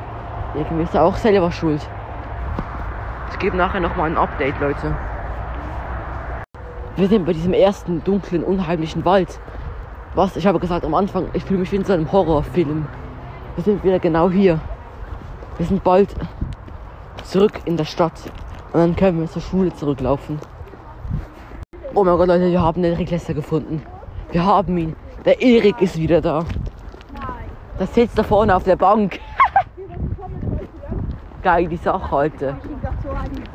irgendwie 0.55 0.83
ist 0.83 0.95
er 0.95 1.03
auch 1.03 1.17
selber 1.17 1.51
schuld. 1.51 1.81
Ich 3.31 3.39
gebe 3.39 3.57
nachher 3.57 3.81
nochmal 3.81 4.11
ein 4.11 4.17
Update, 4.17 4.61
Leute. 4.61 4.95
Wir 6.95 7.07
sind 7.09 7.25
bei 7.25 7.33
diesem 7.33 7.51
ersten 7.51 8.01
dunklen, 8.05 8.45
unheimlichen 8.45 9.03
Wald. 9.03 9.41
Was? 10.15 10.37
Ich 10.37 10.47
habe 10.47 10.59
gesagt 10.59 10.85
am 10.85 10.93
Anfang, 10.93 11.25
ich 11.33 11.43
fühle 11.43 11.59
mich 11.59 11.71
wie 11.73 11.75
in 11.75 11.83
so 11.83 11.91
einem 11.91 12.09
Horrorfilm. 12.09 12.87
Wir 13.55 13.63
sind 13.63 13.83
wieder 13.83 13.99
genau 13.99 14.29
hier. 14.29 14.59
Wir 15.57 15.65
sind 15.65 15.83
bald 15.83 16.15
zurück 17.23 17.61
in 17.65 17.77
der 17.77 17.85
Stadt. 17.85 18.13
Und 18.71 18.79
dann 18.79 18.95
können 18.95 19.19
wir 19.19 19.27
zur 19.27 19.41
Schule 19.41 19.73
zurücklaufen. 19.73 20.39
Oh 21.93 22.03
mein 22.03 22.17
Gott, 22.17 22.27
Leute, 22.27 22.51
wir 22.51 22.61
haben 22.61 22.81
den 22.81 22.93
Reklässer 22.93 23.33
gefunden. 23.33 23.81
Wir 24.31 24.45
haben 24.45 24.77
ihn. 24.77 24.95
Der 25.25 25.41
Erik 25.41 25.81
ist 25.81 25.97
wieder 25.97 26.21
da. 26.21 26.45
Der 27.79 27.87
sitzt 27.87 28.17
da 28.17 28.23
vorne 28.23 28.55
auf 28.55 28.63
der 28.63 28.75
Bank. 28.75 29.19
Geil, 31.43 31.67
die 31.67 31.77
Sache, 31.77 32.15
Alter. 32.15 32.57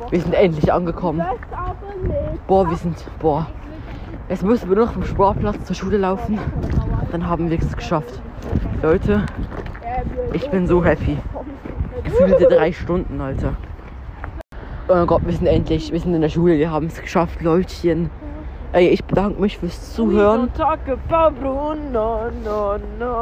Wir 0.09 0.21
sind 0.21 0.33
endlich 0.33 0.71
angekommen. 0.71 1.19
Das. 1.19 2.35
Boah, 2.47 2.69
wir 2.69 2.77
sind. 2.77 3.03
Boah. 3.19 3.47
Jetzt 4.29 4.43
müssen 4.43 4.69
wir 4.69 4.75
nur 4.75 4.85
noch 4.85 4.93
vom 4.93 5.05
Sportplatz 5.05 5.63
zur 5.65 5.75
Schule 5.75 5.97
laufen. 5.97 6.39
Dann 7.11 7.27
haben 7.27 7.49
wir 7.49 7.59
es 7.59 7.75
geschafft. 7.75 8.21
Leute, 8.81 9.25
ich 10.35 10.49
bin 10.49 10.67
so 10.67 10.83
happy. 10.83 11.17
Gefühlte 12.03 12.45
drei 12.47 12.71
Stunden, 12.71 13.21
Alter. 13.21 13.55
Oh 14.87 14.93
mein 14.93 15.07
Gott, 15.07 15.25
wir 15.25 15.33
sind 15.33 15.47
endlich, 15.47 15.91
wir 15.91 15.99
sind 15.99 16.13
in 16.13 16.21
der 16.21 16.29
Schule, 16.29 16.57
wir 16.57 16.69
haben 16.69 16.87
es 16.87 17.01
geschafft, 17.01 17.41
Leutchen. 17.41 18.09
Ey, 18.73 18.89
ich 18.89 19.03
bedanke 19.05 19.39
mich 19.39 19.57
fürs 19.57 19.93
Zuhören. 19.93 20.51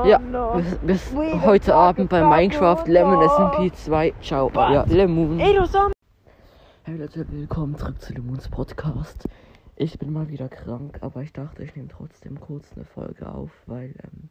Ja, 0.05 0.17
bis, 0.55 0.79
bis 0.81 1.13
heute 1.45 1.75
Abend 1.75 2.09
bei 2.09 2.23
Minecraft 2.23 2.83
Lemon 2.87 3.29
SMP 3.29 3.71
2. 3.71 4.13
Ciao, 4.21 4.51
ja, 4.55 4.83
Lemon. 4.89 5.37
Hey 5.37 6.97
Leute, 6.97 7.25
willkommen 7.29 7.77
zurück 7.77 8.01
zu 8.01 8.13
Lemons 8.13 8.49
Podcast. 8.49 9.29
Ich 9.75 9.99
bin 9.99 10.11
mal 10.11 10.27
wieder 10.29 10.49
krank, 10.49 10.97
aber 11.01 11.21
ich 11.21 11.31
dachte, 11.31 11.63
ich 11.63 11.75
nehme 11.75 11.87
trotzdem 11.87 12.39
kurz 12.39 12.65
eine 12.75 12.85
Folge 12.85 13.29
auf, 13.29 13.51
weil 13.67 13.93
ähm, 14.03 14.29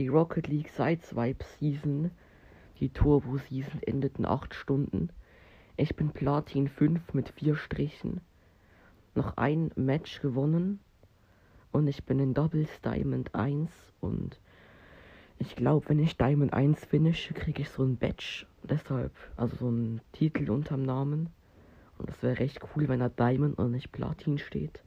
die 0.00 0.08
Rocket 0.08 0.48
League 0.48 0.70
Sideswipe 0.70 1.44
Season, 1.58 2.10
die 2.78 2.88
Turbo 2.88 3.36
Season 3.36 3.82
endet 3.82 4.18
in 4.18 4.24
8 4.24 4.54
Stunden. 4.54 5.10
Ich 5.76 5.94
bin 5.94 6.08
Platin 6.08 6.68
5 6.68 7.12
mit 7.12 7.28
4 7.28 7.54
Strichen. 7.54 8.22
Noch 9.14 9.36
ein 9.36 9.70
Match 9.76 10.22
gewonnen. 10.22 10.80
Und 11.70 11.86
ich 11.86 12.04
bin 12.04 12.18
in 12.18 12.32
Doubles 12.32 12.80
Diamond 12.80 13.34
1 13.34 13.70
und 14.00 14.40
Ich 15.36 15.54
glaube, 15.54 15.90
wenn 15.90 15.98
ich 15.98 16.16
Diamond 16.16 16.54
1 16.54 16.82
finische, 16.86 17.34
kriege 17.34 17.60
ich 17.60 17.68
so 17.68 17.82
ein 17.82 17.98
Badge. 17.98 18.46
Deshalb, 18.62 19.12
also 19.36 19.56
so 19.56 19.70
ein 19.70 20.00
Titel 20.12 20.50
unterm 20.50 20.82
Namen. 20.82 21.28
Und 21.98 22.08
das 22.08 22.22
wäre 22.22 22.38
recht 22.38 22.60
cool, 22.74 22.88
wenn 22.88 23.00
da 23.00 23.10
Diamond 23.10 23.58
und 23.58 23.72
nicht 23.72 23.92
Platin 23.92 24.38
steht. 24.38 24.82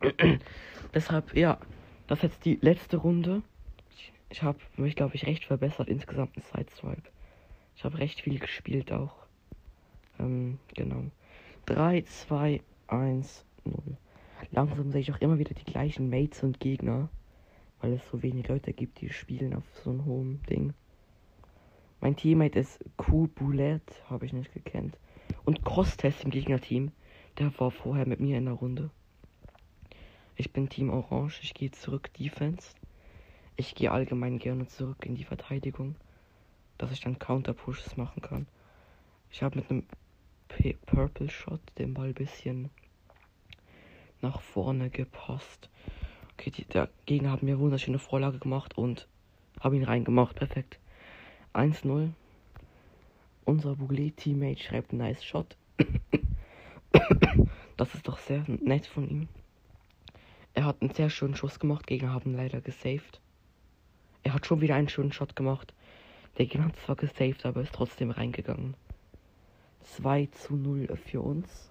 Deshalb, 0.92 1.36
ja, 1.36 1.58
das 2.08 2.18
ist 2.18 2.22
jetzt 2.24 2.44
die 2.44 2.58
letzte 2.60 2.96
Runde. 2.96 3.42
Ich, 4.32 4.42
habe 4.42 4.58
mich, 4.78 4.96
glaube 4.96 5.14
ich, 5.14 5.26
recht 5.26 5.44
verbessert 5.44 5.88
insgesamt 5.88 6.34
in 6.38 6.42
Sideswipe. 6.42 7.10
Ich 7.76 7.84
habe 7.84 7.98
recht 7.98 8.22
viel 8.22 8.38
gespielt 8.38 8.90
auch. 8.90 9.14
Ähm, 10.18 10.58
genau. 10.74 11.04
3, 11.66 12.00
2, 12.00 12.62
1, 12.86 13.44
0. 13.66 13.74
Langsam 14.50 14.90
sehe 14.90 15.02
ich 15.02 15.12
auch 15.12 15.20
immer 15.20 15.38
wieder 15.38 15.52
die 15.52 15.70
gleichen 15.70 16.08
Mates 16.08 16.42
und 16.42 16.60
Gegner. 16.60 17.10
Weil 17.82 17.92
es 17.92 18.08
so 18.08 18.22
wenig 18.22 18.48
Leute 18.48 18.72
gibt, 18.72 19.02
die 19.02 19.10
spielen 19.10 19.54
auf 19.54 19.64
so 19.84 19.90
einem 19.90 20.06
hohen 20.06 20.42
Ding. 20.44 20.72
Mein 22.00 22.16
Teammate 22.16 22.58
ist 22.58 22.82
Q 22.96 23.28
Bullet, 23.28 23.82
habe 24.08 24.24
ich 24.24 24.32
nicht 24.32 24.54
gekannt. 24.54 24.98
Und 25.44 25.62
Crosstest 25.62 26.24
im 26.24 26.30
Gegnerteam. 26.30 26.90
Der 27.38 27.52
war 27.60 27.70
vorher 27.70 28.08
mit 28.08 28.20
mir 28.20 28.38
in 28.38 28.46
der 28.46 28.54
Runde. 28.54 28.88
Ich 30.36 30.54
bin 30.54 30.70
Team 30.70 30.88
Orange, 30.88 31.40
ich 31.42 31.52
gehe 31.52 31.70
zurück 31.70 32.10
Defense. 32.14 32.74
Ich 33.56 33.74
gehe 33.74 33.90
allgemein 33.90 34.38
gerne 34.38 34.66
zurück 34.66 35.04
in 35.04 35.14
die 35.14 35.24
Verteidigung, 35.24 35.94
dass 36.78 36.90
ich 36.90 37.00
dann 37.00 37.18
Counter-Pushes 37.18 37.96
machen 37.96 38.22
kann. 38.22 38.46
Ich 39.30 39.42
habe 39.42 39.56
mit 39.56 39.70
einem 39.70 39.84
P 40.48 40.74
Purple 40.86 41.28
Shot 41.28 41.60
den 41.78 41.94
Ball 41.94 42.12
bisschen 42.12 42.70
nach 44.20 44.40
vorne 44.40 44.88
gepasst. 44.90 45.68
Okay, 46.34 46.50
die, 46.50 46.64
der 46.64 46.88
Gegner 47.06 47.32
hat 47.32 47.42
mir 47.42 47.58
wunderschöne 47.58 47.98
Vorlage 47.98 48.38
gemacht 48.38 48.78
und 48.78 49.06
habe 49.60 49.76
ihn 49.76 49.84
reingemacht. 49.84 50.36
Perfekt. 50.36 50.78
1-0. 51.54 52.10
Unser 53.44 53.76
Boulet-Teammate 53.76 54.62
schreibt 54.62 54.92
nice 54.92 55.24
Shot. 55.24 55.56
das 57.76 57.94
ist 57.94 58.08
doch 58.08 58.18
sehr 58.18 58.44
nett 58.46 58.86
von 58.86 59.08
ihm. 59.08 59.28
Er 60.54 60.64
hat 60.64 60.80
einen 60.80 60.94
sehr 60.94 61.10
schönen 61.10 61.34
Schuss 61.34 61.58
gemacht. 61.58 61.86
Gegner 61.86 62.12
haben 62.12 62.34
leider 62.34 62.60
gesaved. 62.60 63.20
Er 64.22 64.34
hat 64.34 64.46
schon 64.46 64.60
wieder 64.60 64.76
einen 64.76 64.88
schönen 64.88 65.12
Shot 65.12 65.34
gemacht. 65.34 65.74
Der 66.38 66.46
Gegner 66.46 66.66
hat 66.66 66.76
zwar 66.76 66.96
gesaved, 66.96 67.44
aber 67.44 67.62
ist 67.62 67.74
trotzdem 67.74 68.10
reingegangen. 68.10 68.74
2 69.82 70.26
zu 70.26 70.54
0 70.54 70.96
für 70.96 71.20
uns. 71.20 71.70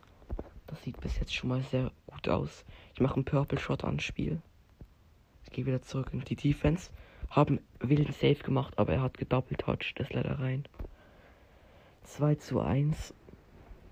Das 0.68 0.84
sieht 0.84 1.00
bis 1.00 1.18
jetzt 1.18 1.34
schon 1.34 1.50
mal 1.50 1.62
sehr 1.64 1.92
gut 2.08 2.28
aus. 2.28 2.66
Ich 2.94 3.00
mache 3.00 3.16
einen 3.16 3.26
Purple 3.26 3.60
Shot 3.60 3.84
an 3.84 4.00
Spiel. 4.00 4.42
Ich 5.46 5.52
gehe 5.52 5.66
wieder 5.66 5.82
zurück 5.82 6.10
in 6.12 6.22
die 6.22 6.36
Defense. 6.36 6.92
Haben 7.30 7.60
wilden 7.80 8.14
Save 8.14 8.36
gemacht, 8.36 8.78
aber 8.78 8.94
er 8.94 9.02
hat 9.02 9.18
gedoppelt 9.18 9.62
touched. 9.62 10.00
Das 10.00 10.12
leider 10.12 10.40
rein. 10.40 10.68
2 12.04 12.36
zu 12.36 12.60
1. 12.60 13.14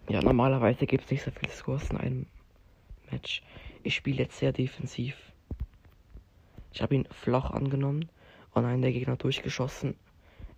Ja, 0.10 0.22
normalerweise 0.22 0.86
gibt 0.86 1.05
es 1.05 1.12
nicht 1.12 1.24
so 1.24 1.32
viele 1.32 1.51
Scores 1.51 1.89
in 1.91 1.97
einem 1.97 2.26
Match. 3.10 3.41
Ich 3.84 3.95
spiele 3.95 4.24
jetzt 4.24 4.38
sehr 4.38 4.51
defensiv. 4.51 5.16
Ich 6.74 6.82
habe 6.82 6.95
ihn 6.95 7.07
flach 7.12 7.51
angenommen 7.51 8.10
und 8.54 8.66
einen 8.66 8.82
der 8.82 8.91
Gegner 8.91 9.16
durchgeschossen. 9.16 9.95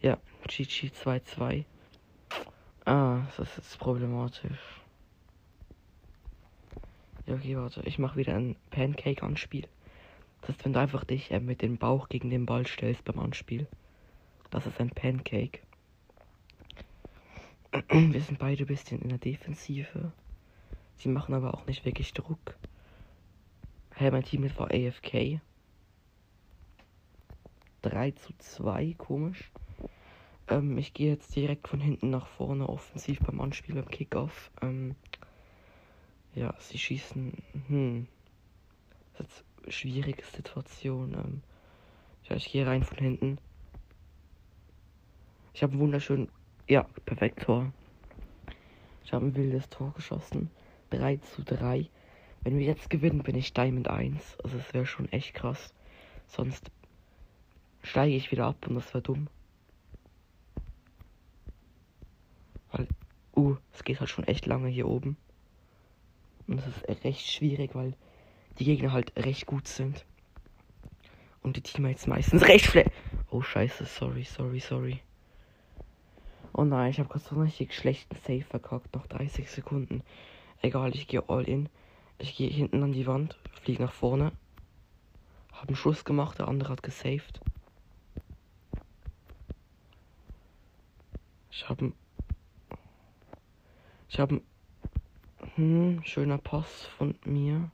Ja, 0.02 0.18
GG 0.48 0.92
2-2. 1.04 1.66
Ah, 2.86 3.22
das 3.38 3.58
ist 3.58 3.78
problematisch. 3.78 4.82
Ja, 7.28 7.36
okay, 7.36 7.56
warte. 7.56 7.82
Ich 7.86 8.00
mache 8.00 8.18
wieder 8.18 8.36
ein 8.36 8.56
Pancake-Anspiel. 8.72 9.68
Das 10.42 10.50
ist, 10.50 10.66
wenn 10.66 10.74
du 10.74 10.80
einfach 10.80 11.04
dich 11.04 11.30
äh, 11.32 11.40
mit 11.40 11.62
dem 11.62 11.78
Bauch 11.78 12.10
gegen 12.10 12.30
den 12.30 12.48
Ball 12.48 12.66
stellst 12.66 13.06
beim 13.06 13.20
Anspiel. 13.20 13.68
Das 14.50 14.66
ist 14.66 14.80
ein 14.82 14.90
Pancake. 14.90 15.60
Wir 17.90 18.22
sind 18.22 18.40
beide 18.40 18.64
ein 18.64 18.68
bisschen 18.68 19.02
in 19.02 19.10
der 19.10 19.20
Defensive. 19.20 20.12
Sie 20.98 21.10
machen 21.10 21.36
aber 21.36 21.54
auch 21.54 21.68
nicht 21.68 21.86
wirklich 21.86 22.14
Druck. 22.14 22.56
Hey, 23.94 24.10
mein 24.10 24.24
Team 24.24 24.50
war 24.58 24.72
AFK. 24.72 25.40
3 27.82 28.12
zu 28.12 28.34
2, 28.38 28.96
komisch. 28.98 29.52
Ähm, 30.48 30.78
ich 30.78 30.94
gehe 30.94 31.12
jetzt 31.12 31.36
direkt 31.36 31.68
von 31.68 31.80
hinten 31.80 32.10
nach 32.10 32.28
vorne 32.28 32.68
offensiv 32.68 33.20
beim 33.20 33.42
Anspiel 33.42 33.76
beim 33.76 33.90
Kickoff. 33.90 34.52
Ähm, 34.62 34.96
ja, 36.36 36.54
sie 36.60 36.78
schießen. 36.78 37.34
Hm. 37.68 38.08
Das 39.18 39.28
ist 39.28 39.46
eine 39.64 39.72
schwierige 39.72 40.24
Situation. 40.24 41.14
Ähm, 41.14 41.42
ja, 42.30 42.36
ich 42.36 42.52
gehe 42.52 42.66
rein 42.66 42.84
von 42.84 42.98
hinten. 42.98 43.38
Ich 45.54 45.64
habe 45.64 45.78
wunderschön. 45.78 46.30
Ja, 46.68 46.84
perfekt 47.06 47.44
Tor. 47.44 47.74
Ich 49.04 49.14
habe 49.14 49.26
ein 49.26 49.36
wildes 49.36 49.70
Tor 49.70 49.94
geschossen. 49.94 50.50
3 50.92 51.18
zu 51.18 51.44
3. 51.44 51.90
Wenn 52.44 52.58
wir 52.58 52.66
jetzt 52.66 52.90
gewinnen, 52.90 53.24
bin 53.24 53.36
ich 53.36 53.54
Diamond 53.54 53.88
1. 53.88 54.38
Also 54.44 54.58
es 54.58 54.74
wäre 54.74 54.86
schon 54.86 55.12
echt 55.12 55.34
krass. 55.34 55.74
Sonst 56.28 56.72
steige 57.82 58.16
ich 58.16 58.32
wieder 58.32 58.46
ab 58.46 58.68
und 58.68 58.76
das 58.76 58.94
wäre 58.94 59.02
dumm. 59.02 59.28
Weil, 62.72 62.88
uh, 63.36 63.56
es 63.74 63.84
geht 63.84 64.00
halt 64.00 64.10
schon 64.10 64.28
echt 64.28 64.46
lange 64.46 64.70
hier 64.70 64.88
oben. 64.88 65.18
Und 66.48 66.60
es 66.60 66.68
ist 66.68 67.06
recht 67.06 67.26
schwierig, 67.26 67.76
weil 67.76 67.96
die 68.60 68.66
Gegner 68.66 68.92
halt 68.92 69.14
recht 69.18 69.46
gut 69.46 69.68
sind. 69.68 70.06
Und 71.42 71.58
die 71.58 71.62
Teammates 71.62 72.08
meistens 72.08 72.44
recht 72.48 72.66
schlecht. 72.66 72.92
Oh 73.30 73.42
scheiße, 73.42 73.86
sorry, 73.86 74.24
sorry, 74.24 74.60
sorry. 74.60 75.02
Oh 76.54 76.64
nein, 76.64 76.92
ich 76.92 77.00
habe 77.00 77.10
gerade 77.10 77.24
so 77.24 77.36
einen 77.36 77.46
richtig 77.46 77.74
schlechten 77.74 78.16
Save 78.16 78.44
verkackt. 78.44 78.94
Noch 78.94 79.08
30 79.08 79.50
Sekunden. 79.50 80.04
Egal, 80.62 80.94
ich 80.96 81.08
gehe 81.08 81.28
all 81.30 81.44
in. 81.48 81.70
Ich 82.20 82.36
gehe 82.36 82.50
hinten 82.50 82.84
an 82.84 82.92
die 82.92 83.08
Wand, 83.08 83.40
fliege 83.64 83.82
nach 83.82 83.94
vorne. 83.94 84.32
Hab 85.54 85.68
einen 85.68 85.76
Schuss 85.76 86.06
gemacht, 86.06 86.38
der 86.38 86.48
andere 86.48 86.74
hat 86.74 86.84
gesaved. 86.84 87.42
Ich 91.52 91.68
habe 91.70 91.92
Ich 94.08 94.20
habe 94.20 94.42
hm, 95.56 96.02
schöner 96.04 96.38
Pass 96.38 96.86
von 96.98 97.16
mir. 97.26 97.70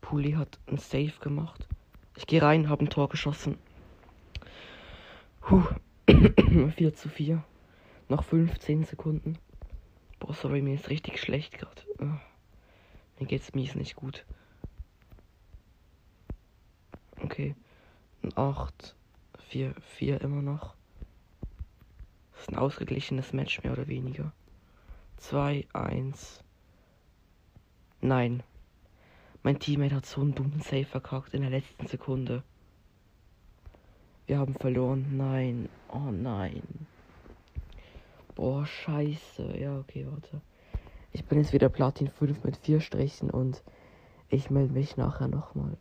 Puli 0.00 0.32
hat 0.32 0.58
ein 0.66 0.78
Save 0.78 1.12
gemacht. 1.20 1.66
Ich 2.16 2.26
gehe 2.26 2.42
rein, 2.42 2.68
habe 2.68 2.84
ein 2.84 2.90
Tor 2.90 3.08
geschossen. 3.08 3.58
Huh. 5.50 5.64
4 6.06 6.94
zu 6.94 7.08
4. 7.08 7.42
Noch 8.08 8.22
15 8.22 8.84
Sekunden. 8.84 9.38
Boah, 10.18 10.34
sorry, 10.34 10.60
mir 10.60 10.74
ist 10.74 10.90
richtig 10.90 11.20
schlecht 11.20 11.58
gerade. 11.58 11.82
Mir 13.18 13.26
geht's 13.26 13.54
mies 13.54 13.74
nicht 13.74 13.96
gut. 13.96 14.24
Okay. 17.22 17.54
8, 18.34 18.94
4, 19.48 19.74
4 19.96 20.20
immer 20.20 20.42
noch. 20.42 20.74
Ist 22.44 22.50
ein 22.50 22.58
ausgeglichenes 22.58 23.32
Match, 23.32 23.62
mehr 23.62 23.72
oder 23.72 23.88
weniger. 23.88 24.30
2, 25.16 25.66
1. 25.72 26.44
Nein. 28.02 28.42
Mein 29.42 29.58
Teammate 29.58 29.94
hat 29.94 30.04
so 30.04 30.20
einen 30.20 30.34
dummen 30.34 30.60
Save 30.60 30.84
verkackt 30.84 31.32
in 31.32 31.40
der 31.40 31.48
letzten 31.48 31.86
Sekunde. 31.86 32.42
Wir 34.26 34.36
haben 34.36 34.52
verloren. 34.56 35.16
Nein. 35.16 35.70
Oh 35.88 36.10
nein. 36.10 36.62
Boah, 38.34 38.66
scheiße. 38.66 39.56
Ja, 39.58 39.78
okay, 39.78 40.06
warte. 40.06 40.42
Ich 41.12 41.24
bin 41.24 41.38
jetzt 41.38 41.54
wieder 41.54 41.70
Platin 41.70 42.08
5 42.08 42.44
mit 42.44 42.58
4 42.58 42.82
Strichen 42.82 43.30
und 43.30 43.62
ich 44.28 44.50
melde 44.50 44.74
mich 44.74 44.98
nachher 44.98 45.28
nochmal. 45.28 45.78